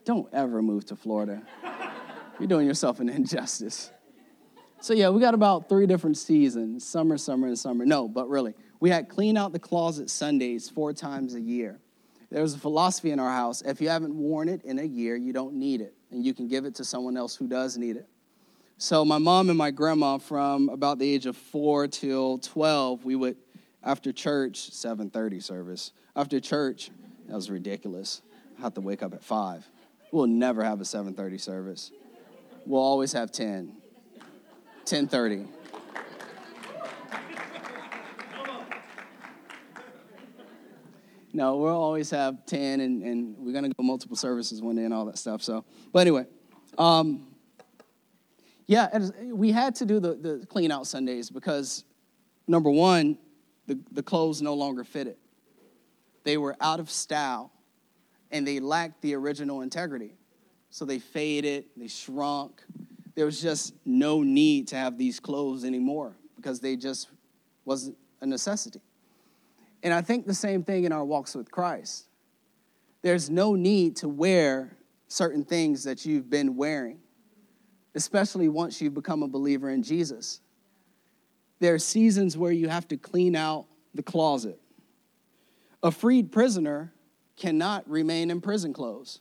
[0.08, 1.42] don't ever move to Florida.
[2.38, 3.90] You're doing yourself an injustice.
[4.80, 7.84] So, yeah, we got about three different seasons summer, summer, and summer.
[7.84, 11.78] No, but really, we had clean out the closet Sundays four times a year.
[12.30, 15.34] There's a philosophy in our house if you haven't worn it in a year, you
[15.34, 18.08] don't need it, and you can give it to someone else who does need it.
[18.78, 23.16] So, my mom and my grandma, from about the age of four till 12, we
[23.16, 23.36] would,
[23.82, 26.90] after church, 7:30 service, after church,
[27.26, 28.22] that was ridiculous.
[28.58, 29.68] I have to wake up at five.
[30.12, 31.90] We'll never have a 7:30 service.
[32.66, 33.76] We'll always have 10.
[34.84, 35.48] 10:30.
[41.32, 44.84] No, we'll always have 10, and, and we're going to go multiple services one day
[44.84, 45.42] and all that stuff.
[45.42, 46.26] So, but anyway,
[46.78, 47.26] um,
[48.66, 51.84] yeah, we had to do the, the clean out Sundays because,
[52.46, 53.18] number one,
[53.66, 55.16] the, the clothes no longer fitted
[56.28, 57.50] they were out of style,
[58.30, 60.14] and they lacked the original integrity.
[60.68, 62.62] So they faded, they shrunk.
[63.14, 67.08] There was just no need to have these clothes anymore because they just
[67.64, 68.82] wasn't a necessity.
[69.82, 72.08] And I think the same thing in our walks with Christ.
[73.02, 76.98] There's no need to wear certain things that you've been wearing,
[77.94, 80.40] especially once you've become a believer in Jesus.
[81.60, 84.60] There are seasons where you have to clean out the closet.
[85.82, 86.92] A freed prisoner
[87.36, 89.20] cannot remain in prison clothes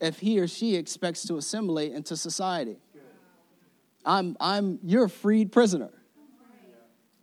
[0.00, 2.78] if he or she expects to assimilate into society.
[4.04, 5.90] I'm, I'm, you're a freed prisoner.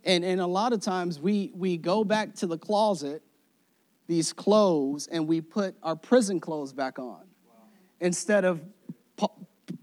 [0.05, 3.23] And, and a lot of times we, we go back to the closet,
[4.07, 7.23] these clothes, and we put our prison clothes back on.
[7.99, 8.61] Instead of,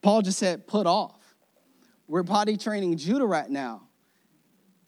[0.00, 1.18] Paul just said, put off.
[2.06, 3.88] We're potty training Judah right now.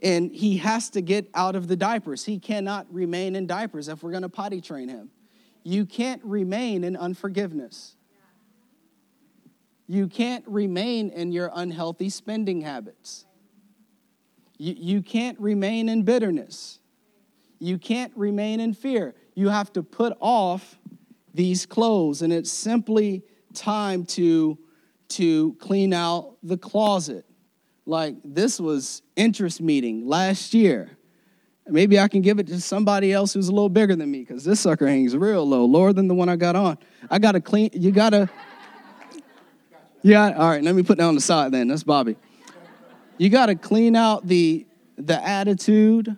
[0.03, 2.25] And he has to get out of the diapers.
[2.25, 5.11] He cannot remain in diapers if we're going to potty train him.
[5.63, 7.97] You can't remain in unforgiveness.
[9.87, 13.24] You can't remain in your unhealthy spending habits.
[14.59, 16.79] You, you can't remain in bitterness.
[17.59, 19.15] You can't remain in fear.
[19.35, 20.79] You have to put off
[21.33, 24.59] these clothes, and it's simply time to,
[25.09, 27.25] to clean out the closet.
[27.87, 30.97] Like this was interest meeting last year.
[31.67, 34.45] Maybe I can give it to somebody else who's a little bigger than me because
[34.45, 36.79] this sucker hangs real low, lower than the one I got on.
[37.11, 38.29] I got to clean, you got to.
[40.07, 41.69] Yeah, all right, let me put that on the side then.
[41.69, 42.17] That's Bobby.
[43.17, 46.17] You got to clean out the, the attitude.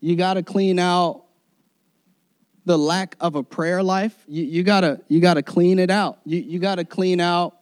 [0.00, 1.24] You got to clean out
[2.64, 4.14] the lack of a prayer life.
[4.28, 6.18] You, you gotta you gotta clean it out.
[6.24, 7.56] You, you gotta clean out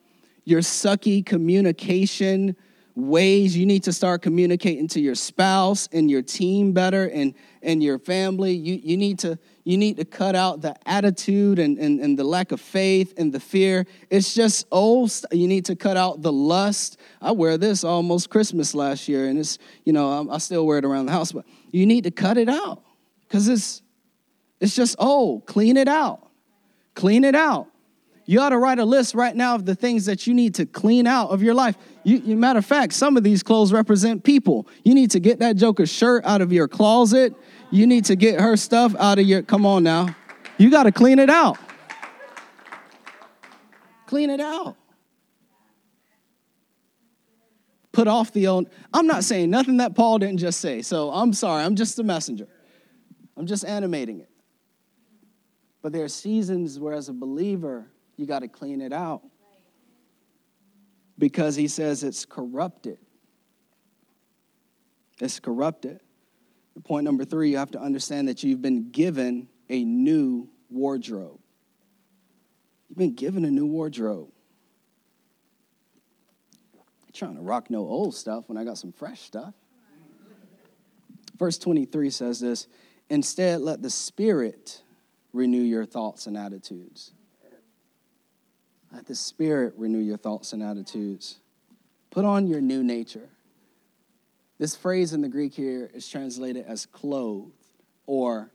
[0.45, 2.57] your sucky communication
[2.99, 7.33] ways you need to start communicating to your spouse and your team better and,
[7.63, 8.53] and your family.
[8.53, 12.25] You, you, need to, you need to cut out the attitude and, and, and the
[12.25, 13.87] lack of faith and the fear.
[14.11, 15.13] It's just old.
[15.31, 16.99] You need to cut out the lust.
[17.23, 20.85] I wear this almost Christmas last year, and it's, you know, I still wear it
[20.85, 22.83] around the house, but you need to cut it out
[23.29, 23.83] because it's,
[24.61, 25.47] it's just old.
[25.47, 26.29] Clean it out.
[26.95, 27.69] Clean it out.
[28.29, 30.67] You ought to write a list right now of the things that you need to
[30.67, 31.77] clean out of your life.
[32.05, 34.67] You, matter of fact, some of these clothes represent people.
[34.85, 37.35] You need to get that Joker shirt out of your closet.
[37.71, 39.43] You need to get her stuff out of your.
[39.43, 40.15] Come on now.
[40.57, 41.59] You got to clean it out.
[44.07, 44.77] Clean it out.
[47.93, 48.71] Put off the old.
[48.95, 51.65] I'm not saying nothing that Paul didn't just say, so I'm sorry.
[51.65, 52.49] I'm just a messenger.
[53.37, 54.31] I'm just animating it.
[55.83, 59.23] But there are seasons where, as a believer, you got to clean it out
[61.19, 62.99] because he says it's corrupted.
[65.21, 66.01] It's corrupted.
[66.85, 71.41] Point number three, you have to understand that you've been given a new wardrobe.
[72.89, 74.29] You've been given a new wardrobe.
[76.75, 79.55] I'm trying to rock no old stuff when I got some fresh stuff.
[81.37, 82.69] Verse 23 says this
[83.11, 84.83] Instead, let the Spirit
[85.33, 87.13] renew your thoughts and attitudes.
[88.93, 91.39] Let the Spirit renew your thoughts and attitudes.
[92.11, 93.29] Put on your new nature.
[94.59, 97.53] This phrase in the Greek here is translated as clothed,
[98.07, 98.51] or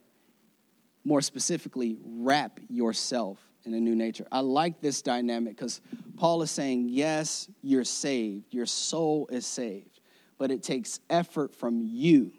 [1.05, 4.27] more specifically, wrap yourself in a new nature.
[4.31, 5.81] I like this dynamic because
[6.17, 10.01] Paul is saying, yes, you're saved, your soul is saved,
[10.37, 12.31] but it takes effort from you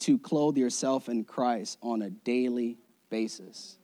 [0.00, 2.76] to clothe yourself in Christ on a daily
[3.08, 3.78] basis.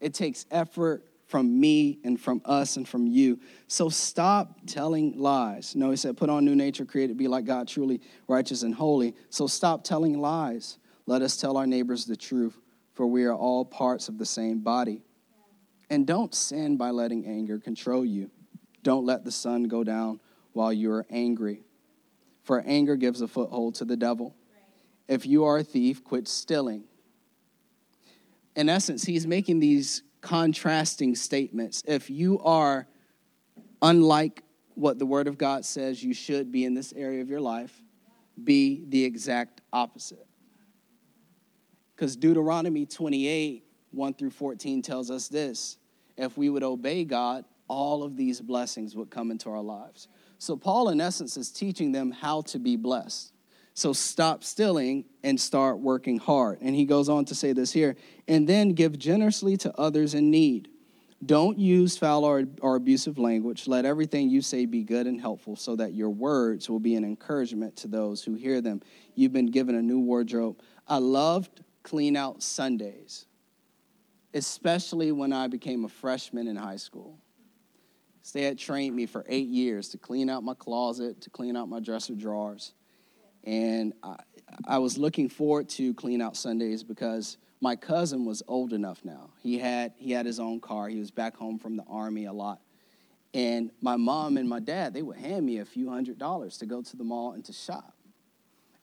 [0.00, 3.38] It takes effort from me and from us and from you.
[3.68, 5.76] So stop telling lies.
[5.76, 8.74] No, he said, put on new nature, created to be like God, truly righteous and
[8.74, 9.14] holy.
[9.28, 10.78] So stop telling lies.
[11.06, 12.58] Let us tell our neighbors the truth,
[12.94, 15.02] for we are all parts of the same body.
[15.90, 18.30] And don't sin by letting anger control you.
[18.82, 20.20] Don't let the sun go down
[20.54, 21.62] while you are angry,
[22.42, 24.34] for anger gives a foothold to the devil.
[25.06, 26.84] If you are a thief, quit stealing.
[28.56, 31.82] In essence, he's making these contrasting statements.
[31.86, 32.86] If you are
[33.82, 34.42] unlike
[34.74, 37.82] what the Word of God says you should be in this area of your life,
[38.42, 40.26] be the exact opposite.
[41.94, 45.78] Because Deuteronomy 28, 1 through 14 tells us this
[46.16, 50.08] if we would obey God, all of these blessings would come into our lives.
[50.38, 53.32] So, Paul, in essence, is teaching them how to be blessed.
[53.78, 56.58] So stop stealing and start working hard.
[56.60, 57.94] And he goes on to say this here
[58.26, 60.68] and then give generously to others in need.
[61.24, 63.68] Don't use foul or, or, abusive language.
[63.68, 67.04] Let everything you say be good and helpful so that your words will be an
[67.04, 68.82] encouragement to those who hear them.
[69.14, 70.60] You've been given a new wardrobe.
[70.88, 73.26] I loved clean out Sundays
[74.34, 77.18] especially when I became a freshman in high school.
[78.34, 81.66] They had trained me for eight years to clean out my closet, to clean out
[81.70, 82.74] my dresser drawers.
[83.44, 84.16] And I,
[84.66, 89.30] I was looking forward to clean out Sundays because my cousin was old enough now.
[89.40, 90.88] He had, he had his own car.
[90.88, 92.60] He was back home from the army a lot.
[93.34, 96.66] And my mom and my dad, they would hand me a few hundred dollars to
[96.66, 97.94] go to the mall and to shop.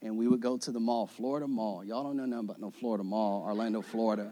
[0.01, 1.83] And we would go to the mall, Florida Mall.
[1.83, 4.31] Y'all don't know nothing about no Florida Mall, Orlando, Florida.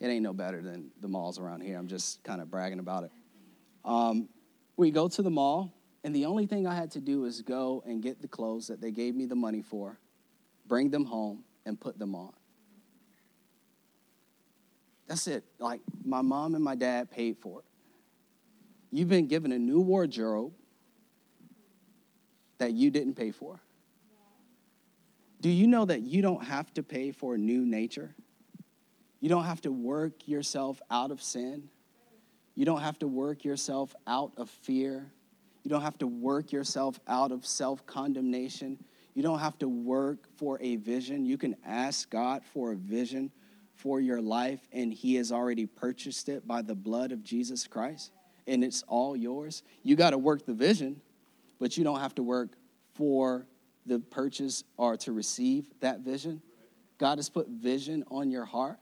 [0.00, 1.76] It ain't no better than the malls around here.
[1.76, 3.12] I'm just kind of bragging about it.
[3.84, 4.28] Um,
[4.76, 5.74] we go to the mall,
[6.04, 8.80] and the only thing I had to do was go and get the clothes that
[8.80, 9.98] they gave me the money for,
[10.66, 12.32] bring them home, and put them on.
[15.06, 15.44] That's it.
[15.58, 17.64] Like, my mom and my dad paid for it.
[18.90, 20.52] You've been given a new wardrobe
[22.58, 23.60] that you didn't pay for.
[25.40, 28.14] Do you know that you don't have to pay for a new nature?
[29.20, 31.68] You don't have to work yourself out of sin.
[32.54, 35.10] You don't have to work yourself out of fear.
[35.62, 38.82] You don't have to work yourself out of self condemnation.
[39.14, 41.24] You don't have to work for a vision.
[41.26, 43.30] You can ask God for a vision
[43.74, 48.12] for your life, and He has already purchased it by the blood of Jesus Christ,
[48.46, 49.62] and it's all yours.
[49.82, 51.00] You got to work the vision,
[51.60, 52.50] but you don't have to work
[52.94, 53.46] for
[53.86, 56.40] the purchase or to receive that vision.
[56.98, 58.78] God has put vision on your heart.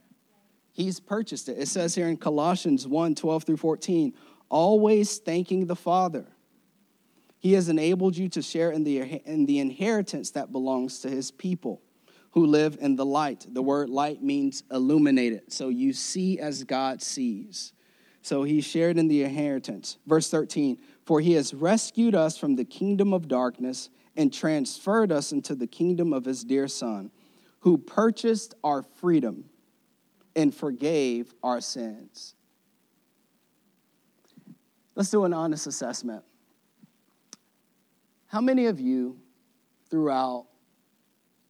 [0.72, 1.59] He's purchased it.
[1.59, 4.14] It says here in Colossians 1 12 through 14,
[4.49, 6.26] always thanking the Father.
[7.41, 11.30] He has enabled you to share in the, in the inheritance that belongs to his
[11.30, 11.80] people
[12.32, 13.47] who live in the light.
[13.51, 15.51] The word light means illuminated.
[15.51, 17.72] So you see as God sees.
[18.22, 19.97] So he shared in the inheritance.
[20.07, 25.32] Verse 13 For he has rescued us from the kingdom of darkness and transferred us
[25.32, 27.11] into the kingdom of his dear Son,
[27.61, 29.45] who purchased our freedom
[30.36, 32.34] and forgave our sins.
[34.95, 36.22] Let's do an honest assessment.
[38.31, 39.18] How many of you
[39.91, 40.47] throughout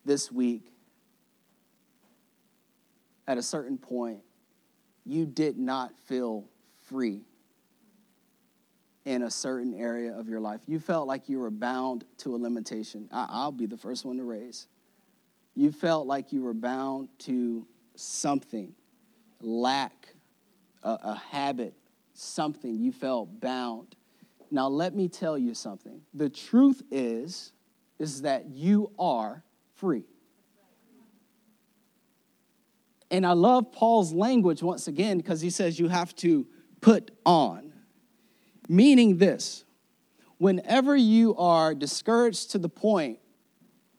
[0.07, 0.72] this week,
[3.28, 4.20] at a certain point,
[5.05, 6.49] you did not feel
[6.87, 7.20] free
[9.05, 10.62] in a certain area of your life?
[10.66, 13.11] You felt like you were bound to a limitation.
[13.12, 14.66] I'll be the first one to raise.
[15.55, 18.72] You felt like you were bound to something,
[19.43, 20.14] lack,
[20.83, 21.74] a, a habit,
[22.14, 22.78] something.
[22.78, 23.97] You felt bound.
[24.51, 26.01] Now let me tell you something.
[26.14, 27.53] The truth is
[27.98, 29.44] is that you are
[29.76, 30.05] free.
[33.11, 36.46] And I love Paul's language once again because he says you have to
[36.80, 37.72] put on.
[38.68, 39.64] Meaning this
[40.38, 43.18] whenever you are discouraged to the point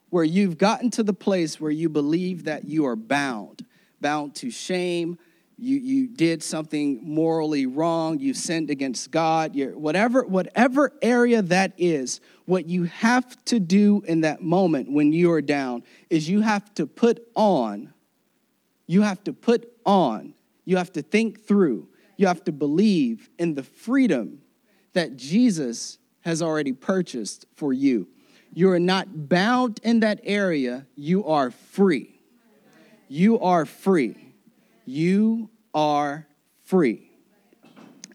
[0.09, 3.65] where you've gotten to the place where you believe that you are bound,
[3.99, 5.17] bound to shame,
[5.61, 11.73] you, you did something morally wrong, you sinned against God, you whatever, whatever area that
[11.77, 16.41] is, what you have to do in that moment when you are down is you
[16.41, 17.93] have to put on,
[18.87, 20.33] you have to put on,
[20.65, 21.87] you have to think through,
[22.17, 24.41] you have to believe in the freedom
[24.93, 28.07] that Jesus has already purchased for you.
[28.51, 32.19] You are not bound in that area, you are free.
[33.07, 34.33] You are free.
[34.85, 36.27] You are
[36.63, 37.11] free.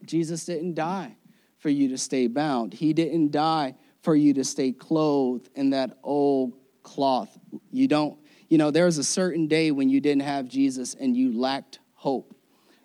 [0.05, 1.17] Jesus didn't die
[1.59, 5.99] for you to stay bound, He didn't die for you to stay clothed in that
[6.05, 6.53] old
[6.85, 7.37] cloth.
[7.73, 8.17] You don't,
[8.49, 11.81] you know, there was a certain day when you didn't have Jesus and you lacked
[11.95, 12.33] hope.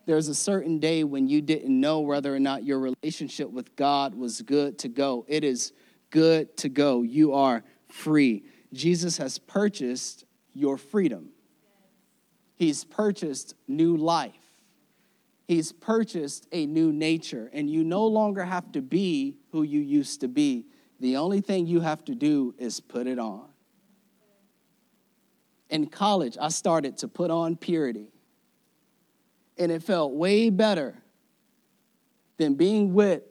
[0.08, 4.16] There's a certain day when you didn't know whether or not your relationship with God
[4.16, 5.26] was good to go.
[5.28, 5.74] It is
[6.10, 7.04] good to go.
[7.04, 8.44] You are free.
[8.74, 11.30] Jesus has purchased your freedom.
[12.56, 14.41] He's purchased new life.
[15.52, 20.22] He's purchased a new nature, and you no longer have to be who you used
[20.22, 20.66] to be.
[21.02, 23.50] The only thing you have to do is put it on.
[25.70, 28.14] In college, I started to put on purity,
[29.58, 30.96] and it felt way better
[32.38, 33.24] than being with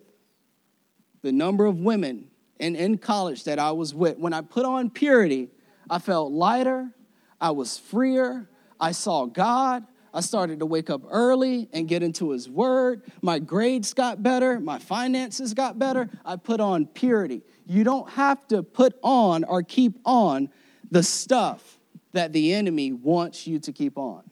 [1.22, 4.18] the number of women in, in college that I was with.
[4.18, 5.48] When I put on purity,
[5.88, 6.90] I felt lighter,
[7.40, 8.46] I was freer,
[8.78, 9.86] I saw God.
[10.12, 13.02] I started to wake up early and get into His Word.
[13.22, 14.58] My grades got better.
[14.58, 16.08] My finances got better.
[16.24, 17.42] I put on purity.
[17.66, 20.48] You don't have to put on or keep on
[20.90, 21.78] the stuff
[22.12, 24.24] that the enemy wants you to keep on.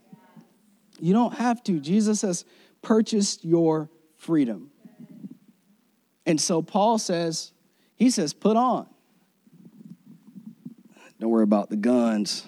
[0.98, 1.78] You don't have to.
[1.78, 2.44] Jesus has
[2.82, 4.70] purchased your freedom.
[6.26, 7.52] And so Paul says,
[7.96, 8.88] he says, put on.
[11.20, 12.46] Don't worry about the guns.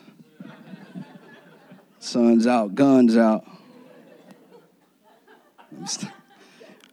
[2.01, 3.45] Sun's out, guns out.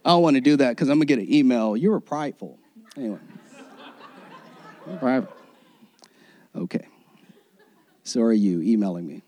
[0.04, 1.76] I don't want to do that because I'm gonna get an email.
[1.76, 2.58] You were prideful.
[2.96, 3.18] Anyway.
[5.00, 5.30] Private.
[6.54, 6.86] Okay.
[8.04, 9.22] So are you emailing me.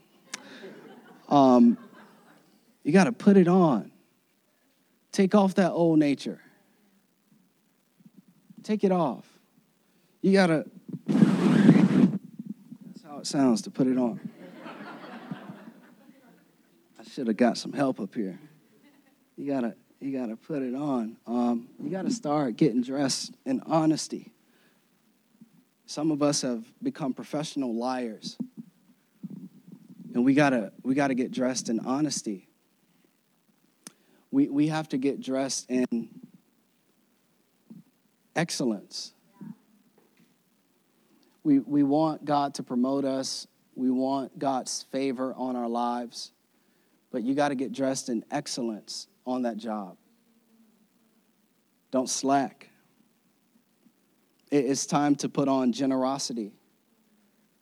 [1.28, 1.76] Um,
[2.82, 3.92] you got to put it on.
[5.12, 6.40] Take off that old nature.
[8.62, 9.26] Take it off.
[10.22, 10.64] You got to.
[11.06, 14.20] That's how it sounds to put it on.
[17.14, 18.38] Should have got some help up here.
[19.36, 21.16] You got to you got to put it on.
[21.26, 24.32] Um, you got to start getting dressed in honesty.
[25.86, 28.36] Some of us have become professional liars.
[30.14, 32.48] And we gotta, we gotta get dressed in honesty.
[34.30, 36.08] We, we have to get dressed in
[38.36, 39.12] excellence.
[41.42, 46.30] We, we want God to promote us, we want God's favor on our lives,
[47.10, 49.96] but you got to get dressed in excellence on that job.
[51.90, 52.70] Don't slack.
[54.50, 56.52] It's time to put on generosity.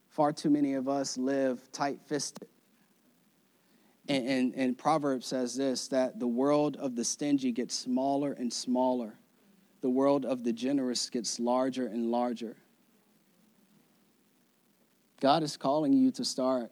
[0.08, 2.48] Far too many of us live tight fisted.
[4.08, 8.50] And, and, and, Proverbs says this that the world of the stingy gets smaller and
[8.50, 9.18] smaller,
[9.82, 12.56] the world of the generous gets larger and larger.
[15.20, 16.70] God is calling you to start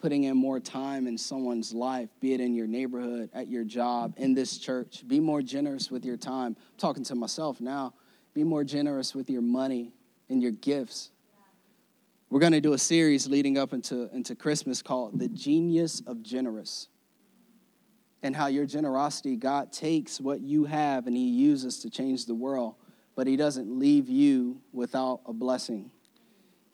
[0.00, 4.14] putting in more time in someone's life, be it in your neighborhood, at your job,
[4.16, 5.04] in this church.
[5.06, 6.56] Be more generous with your time.
[6.58, 7.94] I'm talking to myself now.
[8.32, 9.92] Be more generous with your money
[10.30, 11.10] and your gifts.
[12.30, 16.22] We're going to do a series leading up into, into Christmas called The Genius of
[16.22, 16.88] Generous.
[18.22, 22.34] And how your generosity, God takes what you have and He uses to change the
[22.34, 22.76] world,
[23.16, 25.90] but He doesn't leave you without a blessing.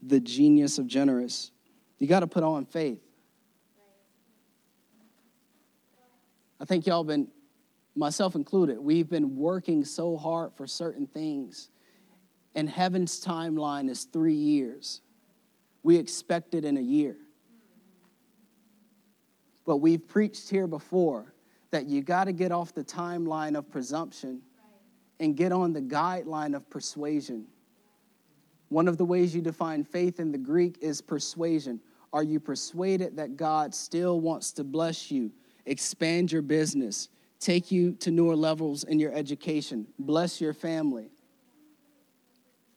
[0.03, 1.51] The genius of generous.
[1.99, 3.01] You got to put on faith.
[6.61, 7.29] I think y'all been
[7.95, 11.71] myself included, we've been working so hard for certain things,
[12.55, 15.01] and heaven's timeline is three years.
[15.83, 17.17] We expect it in a year.
[19.65, 21.35] But we've preached here before
[21.71, 24.43] that you got to get off the timeline of presumption
[25.19, 27.47] and get on the guideline of persuasion.
[28.69, 31.81] One of the ways you define faith in the Greek is persuasion.
[32.13, 35.33] Are you persuaded that God still wants to bless you,
[35.67, 37.09] expand your business,
[37.41, 41.11] take you to newer levels in your education, bless your family?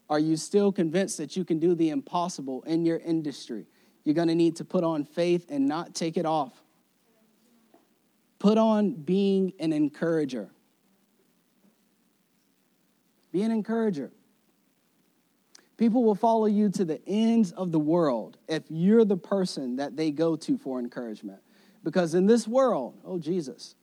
[0.09, 3.67] Are you still convinced that you can do the impossible in your industry?
[4.03, 6.53] You're going to need to put on faith and not take it off.
[8.39, 10.49] Put on being an encourager.
[13.31, 14.11] Be an encourager.
[15.77, 19.95] People will follow you to the ends of the world if you're the person that
[19.95, 21.39] they go to for encouragement.
[21.83, 23.75] Because in this world, oh, Jesus,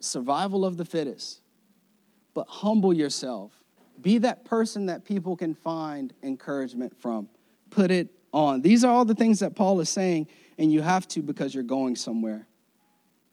[0.00, 1.40] survival of the fittest,
[2.34, 3.52] but humble yourself.
[4.00, 7.28] Be that person that people can find encouragement from.
[7.70, 8.62] Put it on.
[8.62, 10.28] These are all the things that Paul is saying,
[10.58, 12.46] and you have to because you're going somewhere.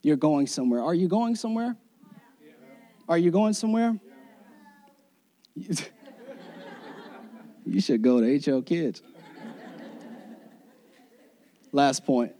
[0.01, 0.83] You're going somewhere.
[0.83, 1.75] Are you going somewhere?
[3.07, 3.97] Are you going somewhere?
[7.65, 9.01] you should go to HL Kids.
[11.71, 12.33] Last point.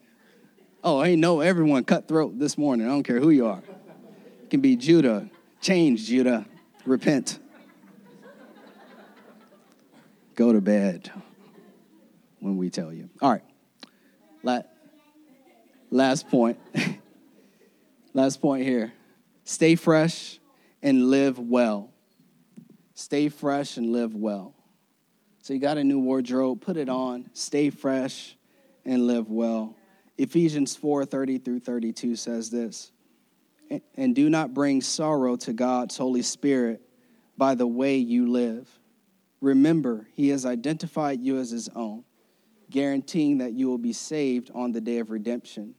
[0.83, 2.87] Oh, I know everyone cutthroat this morning.
[2.87, 3.61] I don't care who you are
[4.43, 5.29] It can be Judah.
[5.59, 6.45] Change, Judah.
[6.85, 7.39] Repent.
[10.35, 11.11] Go to bed
[12.39, 13.09] when we tell you.
[13.21, 14.63] All right.
[15.89, 16.57] last point.
[18.13, 18.93] last point here.
[19.43, 20.39] Stay fresh
[20.81, 21.91] and live well.
[22.93, 24.53] Stay fresh and live well.
[25.41, 28.37] So you got a new wardrobe, put it on, stay fresh
[28.87, 29.75] and live well.
[30.17, 32.91] Ephesians 4 30 through 32 says this
[33.95, 36.81] and do not bring sorrow to God's Holy Spirit
[37.37, 38.67] by the way you live.
[39.41, 42.03] Remember, He has identified you as His own,
[42.69, 45.75] guaranteeing that you will be saved on the day of redemption.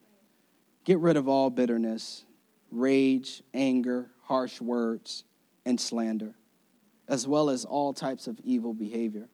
[0.85, 2.25] Get rid of all bitterness,
[2.71, 5.25] rage, anger, harsh words,
[5.65, 6.35] and slander,
[7.09, 9.29] as well as all types of evil behavior.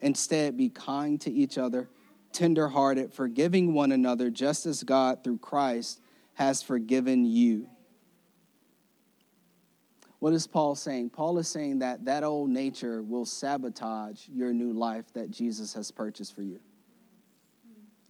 [0.00, 1.88] Instead, be kind to each other,
[2.32, 6.00] tenderhearted, forgiving one another, just as God, through Christ,
[6.34, 7.68] has forgiven you.
[10.18, 11.10] What is Paul saying?
[11.10, 15.90] Paul is saying that that old nature will sabotage your new life that Jesus has
[15.90, 16.60] purchased for you.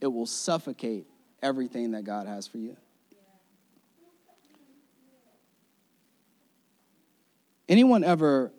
[0.01, 1.07] It will suffocate
[1.43, 2.77] everything that God has for you.
[7.69, 8.53] Anyone ever,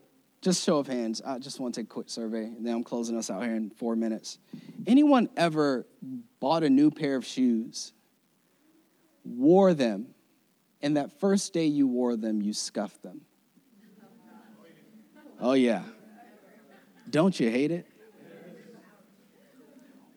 [0.44, 2.84] just show of hands, I just want to take a quick survey, and then I'm
[2.84, 4.39] closing us out here in four minutes.
[4.86, 5.88] Anyone ever
[6.41, 7.94] bought a new pair of shoes
[9.24, 10.08] wore them,
[10.82, 13.22] and that first day you wore them, you scuffed them.
[15.39, 15.84] Oh, yeah.
[17.10, 17.88] Don't you hate it?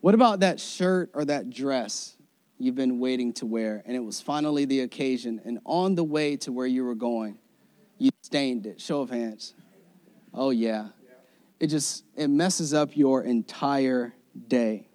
[0.01, 2.15] What about that shirt or that dress
[2.57, 6.35] you've been waiting to wear, and it was finally the occasion, and on the way
[6.37, 7.39] to where you were going,
[7.97, 8.81] you stained it?
[8.81, 9.53] Show of hands.
[10.37, 10.89] Oh, yeah.
[11.59, 14.13] It just, it messes up your entire
[14.47, 14.87] day.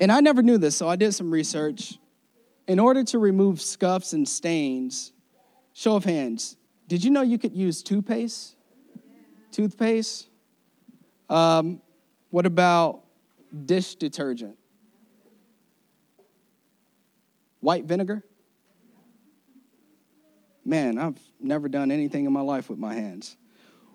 [0.00, 1.96] And I never knew this, so I did some research.
[2.66, 5.12] In order to remove scuffs and stains,
[5.72, 6.56] show of hands,
[6.88, 8.56] did you know you could use toothpaste?
[9.52, 10.28] Toothpaste?
[11.30, 11.80] Um,
[12.30, 13.04] what about
[13.64, 14.56] dish detergent?
[17.60, 18.24] White vinegar?
[20.64, 23.36] Man, I've never done anything in my life with my hands.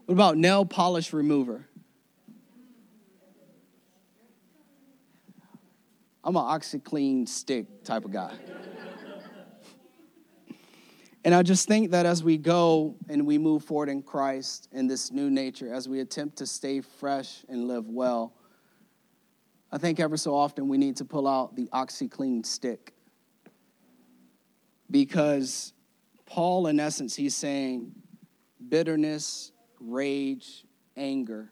[0.10, 1.68] What about nail polish remover?
[6.24, 8.34] I'm an OxiClean stick type of guy.
[11.24, 14.88] and I just think that as we go and we move forward in Christ in
[14.88, 18.34] this new nature, as we attempt to stay fresh and live well,
[19.72, 22.96] I think ever so often we need to pull out the OxiClean stick.
[24.90, 25.72] Because
[26.26, 27.92] Paul, in essence, he's saying
[28.70, 30.66] bitterness, rage,
[30.96, 31.52] anger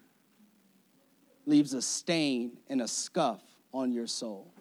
[1.46, 4.52] leaves a stain and a scuff on your soul.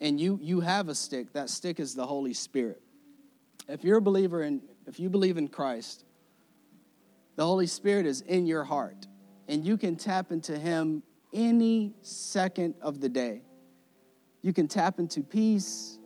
[0.00, 1.32] And you you have a stick.
[1.32, 2.82] That stick is the Holy Spirit.
[3.68, 6.04] If you're a believer in if you believe in Christ,
[7.36, 9.06] the Holy Spirit is in your heart
[9.48, 11.02] and you can tap into him
[11.32, 13.42] any second of the day.
[14.42, 15.98] You can tap into peace,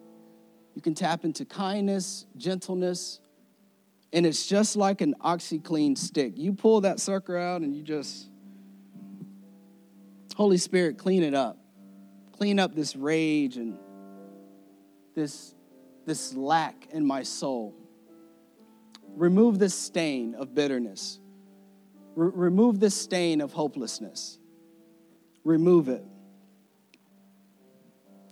[0.75, 3.20] you can tap into kindness, gentleness,
[4.12, 6.34] and it's just like an OxiClean stick.
[6.36, 8.28] You pull that sucker out and you just,
[10.34, 11.58] Holy Spirit, clean it up.
[12.32, 13.78] Clean up this rage and
[15.14, 15.54] this,
[16.06, 17.74] this lack in my soul.
[19.14, 21.20] Remove this stain of bitterness.
[22.16, 24.38] Re- remove this stain of hopelessness.
[25.44, 26.04] Remove it.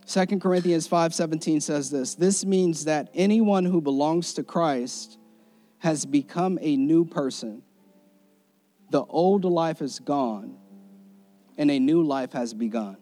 [0.07, 5.19] 2 Corinthians 5:17 says this, this means that anyone who belongs to Christ
[5.79, 7.63] has become a new person.
[8.91, 10.57] The old life is gone
[11.57, 12.97] and a new life has begun.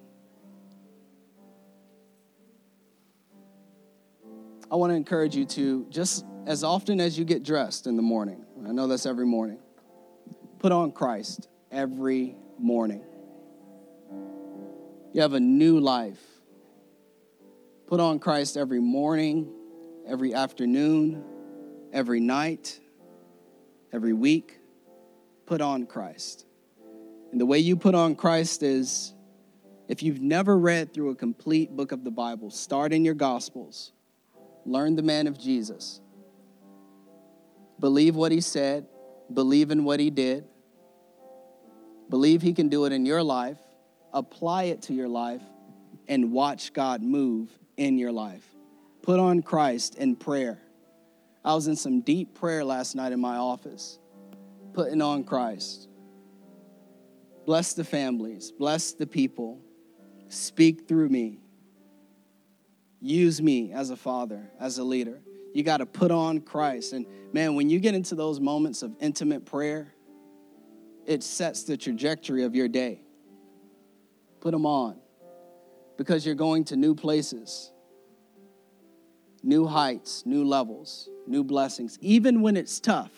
[4.71, 8.03] I want to encourage you to just as often as you get dressed in the
[8.03, 9.59] morning, I know that's every morning,
[10.59, 13.05] put on Christ every morning.
[15.13, 16.21] You have a new life.
[17.87, 19.53] Put on Christ every morning,
[20.07, 21.25] every afternoon,
[21.97, 22.79] every night,
[23.91, 24.59] every week.
[25.47, 26.45] Put on Christ.
[27.33, 29.15] And the way you put on Christ is
[29.89, 33.93] if you've never read through a complete book of the Bible, start in your Gospels,
[34.67, 36.03] learn the man of Jesus,
[37.81, 38.87] believe what he said,
[39.33, 40.45] believe in what he did,
[42.11, 43.59] believe he can do it in your life,
[44.13, 45.43] apply it to your life,
[46.09, 48.45] and watch God move in your life.
[49.01, 50.61] Put on Christ in prayer.
[51.47, 54.01] I was in some deep prayer last night in my office,
[54.73, 55.89] putting on Christ.
[57.47, 59.61] Bless the families, bless the people,
[60.29, 61.39] speak through me.
[63.01, 65.21] Use me as a father, as a leader.
[65.55, 66.93] You got to put on Christ.
[66.93, 69.95] And man, when you get into those moments of intimate prayer,
[71.07, 73.03] it sets the trajectory of your day.
[74.41, 74.99] Put them on
[75.97, 77.71] because you're going to new places,
[79.47, 81.99] new heights, new levels, new blessings.
[82.01, 83.13] Even when it's tough,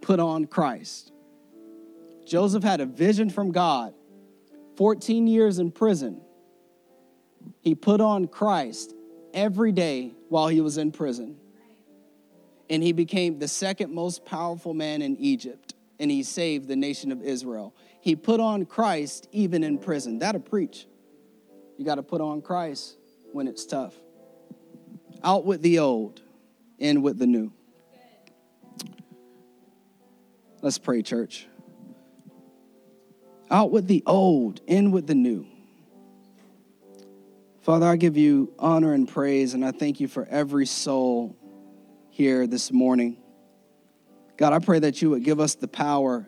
[0.00, 1.12] put on Christ.
[2.26, 3.94] Joseph had a vision from God,
[4.76, 6.20] 14 years in prison.
[7.60, 8.92] He put on Christ
[9.32, 11.36] every day while he was in prison.
[12.68, 17.12] And he became the second most powerful man in Egypt, and he saved the nation
[17.12, 17.74] of Israel.
[18.00, 20.18] He put on Christ even in prison.
[20.18, 20.86] That'll preach.
[21.78, 22.98] You got to put on Christ
[23.32, 23.94] when it's tough.
[25.22, 26.22] Out with the old,
[26.78, 27.52] in with the new.
[30.62, 31.46] Let's pray, church.
[33.50, 35.46] Out with the old, in with the new.
[37.62, 41.36] Father, I give you honor and praise, and I thank you for every soul
[42.10, 43.18] here this morning.
[44.36, 46.26] God, I pray that you would give us the power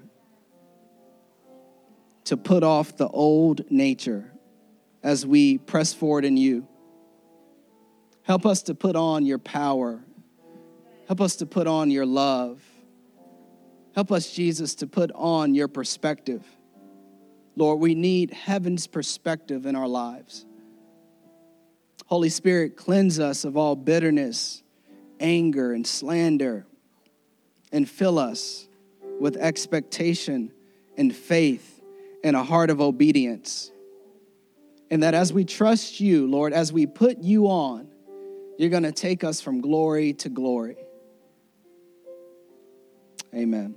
[2.25, 4.33] to put off the old nature
[5.03, 6.69] as we press forward in you.
[8.23, 10.01] Help us to put on your power.
[11.09, 12.63] Help us to put on your love.
[13.95, 16.45] Help us, Jesus, to put on your perspective.
[17.57, 20.47] Lord, we need heaven's perspective in our lives.
[22.07, 24.63] Holy Spirit, cleanse us of all bitterness,
[25.19, 26.67] anger, and slander,
[27.73, 28.69] and fill us
[29.21, 30.53] with expectation
[30.97, 31.81] and faith
[32.25, 33.71] and a heart of obedience.
[34.91, 37.90] And that as we trust you, Lord, as we put you on,
[38.61, 40.77] you're going to take us from glory to glory.
[43.35, 43.75] Amen.